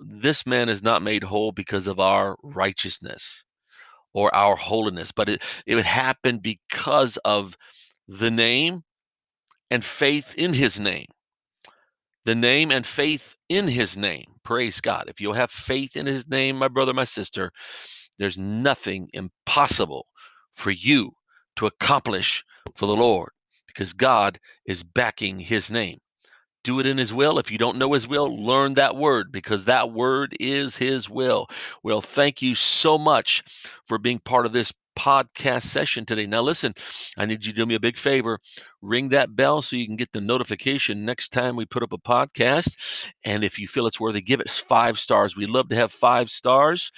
this 0.00 0.46
man 0.46 0.68
is 0.68 0.82
not 0.82 1.02
made 1.02 1.24
whole 1.24 1.52
because 1.52 1.86
of 1.86 2.00
our 2.00 2.36
righteousness 2.42 3.44
or 4.14 4.34
our 4.34 4.56
holiness, 4.56 5.12
but 5.12 5.28
it 5.28 5.42
it 5.66 5.74
would 5.74 5.84
happen 5.84 6.38
because 6.38 7.16
of 7.18 7.56
the 8.08 8.30
name 8.30 8.82
and 9.70 9.84
faith 9.84 10.34
in 10.36 10.54
His 10.54 10.80
name." 10.80 11.06
The 12.24 12.34
name 12.34 12.70
and 12.70 12.86
faith 12.86 13.36
in 13.48 13.68
his 13.68 13.96
name. 13.96 14.26
Praise 14.44 14.80
God. 14.80 15.04
If 15.08 15.20
you'll 15.20 15.34
have 15.34 15.50
faith 15.50 15.96
in 15.96 16.06
his 16.06 16.28
name, 16.28 16.56
my 16.56 16.68
brother, 16.68 16.92
my 16.92 17.04
sister, 17.04 17.50
there's 18.18 18.38
nothing 18.38 19.08
impossible 19.12 20.06
for 20.50 20.70
you 20.70 21.12
to 21.56 21.66
accomplish 21.66 22.44
for 22.74 22.86
the 22.86 22.96
Lord 22.96 23.30
because 23.66 23.92
God 23.92 24.38
is 24.66 24.82
backing 24.82 25.38
his 25.38 25.70
name. 25.70 25.98
Do 26.62 26.78
it 26.78 26.86
in 26.86 26.98
his 26.98 27.14
will. 27.14 27.38
If 27.38 27.50
you 27.50 27.56
don't 27.56 27.78
know 27.78 27.94
his 27.94 28.06
will, 28.06 28.44
learn 28.44 28.74
that 28.74 28.96
word 28.96 29.32
because 29.32 29.64
that 29.64 29.92
word 29.92 30.36
is 30.38 30.76
his 30.76 31.08
will. 31.08 31.46
Well, 31.82 32.02
thank 32.02 32.42
you 32.42 32.54
so 32.54 32.98
much 32.98 33.42
for 33.84 33.96
being 33.96 34.18
part 34.18 34.44
of 34.44 34.52
this 34.52 34.72
podcast 35.00 35.62
session 35.62 36.04
today. 36.04 36.26
Now, 36.26 36.42
listen, 36.42 36.74
I 37.16 37.24
need 37.24 37.42
you 37.44 37.52
to 37.52 37.56
do 37.56 37.64
me 37.64 37.74
a 37.74 37.80
big 37.80 37.96
favor. 37.96 38.38
Ring 38.82 39.08
that 39.08 39.34
bell 39.34 39.62
so 39.62 39.76
you 39.76 39.86
can 39.86 39.96
get 39.96 40.12
the 40.12 40.20
notification 40.20 41.06
next 41.06 41.30
time 41.30 41.56
we 41.56 41.64
put 41.64 41.82
up 41.82 41.94
a 41.94 41.98
podcast. 41.98 43.06
And 43.24 43.42
if 43.42 43.58
you 43.58 43.66
feel 43.66 43.86
it's 43.86 43.98
worthy, 43.98 44.20
give 44.20 44.40
it 44.40 44.50
five 44.50 44.98
stars. 44.98 45.36
We 45.36 45.46
love 45.46 45.70
to 45.70 45.76
have 45.76 45.90
five 45.90 46.28
stars. 46.30 46.92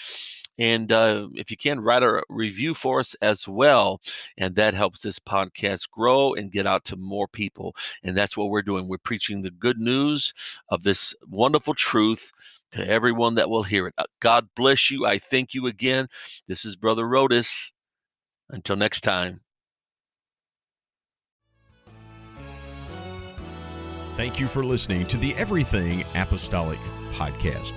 And 0.58 0.92
uh, 0.92 1.28
if 1.34 1.50
you 1.50 1.56
can, 1.56 1.80
write 1.80 2.02
a 2.02 2.22
review 2.28 2.74
for 2.74 2.98
us 3.00 3.14
as 3.22 3.48
well. 3.48 4.00
And 4.36 4.54
that 4.56 4.74
helps 4.74 5.00
this 5.00 5.18
podcast 5.18 5.88
grow 5.90 6.34
and 6.34 6.52
get 6.52 6.66
out 6.66 6.84
to 6.86 6.96
more 6.96 7.28
people. 7.28 7.74
And 8.02 8.16
that's 8.16 8.36
what 8.36 8.50
we're 8.50 8.62
doing. 8.62 8.88
We're 8.88 8.98
preaching 8.98 9.42
the 9.42 9.50
good 9.50 9.78
news 9.78 10.32
of 10.68 10.82
this 10.82 11.14
wonderful 11.28 11.74
truth 11.74 12.32
to 12.72 12.86
everyone 12.86 13.36
that 13.36 13.48
will 13.48 13.62
hear 13.62 13.86
it. 13.86 13.94
Uh, 13.96 14.04
God 14.20 14.48
bless 14.56 14.90
you. 14.90 15.06
I 15.06 15.18
thank 15.18 15.54
you 15.54 15.66
again. 15.68 16.08
This 16.48 16.64
is 16.64 16.76
Brother 16.76 17.04
Rhodus. 17.04 17.71
Until 18.52 18.76
next 18.76 19.00
time. 19.00 19.40
Thank 24.16 24.38
you 24.38 24.46
for 24.46 24.62
listening 24.62 25.06
to 25.06 25.16
the 25.16 25.34
Everything 25.36 26.04
Apostolic 26.14 26.78
Podcast. 27.14 27.72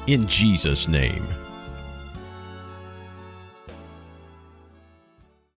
in 0.08 0.28
Jesus' 0.28 0.88
name. 0.88 1.26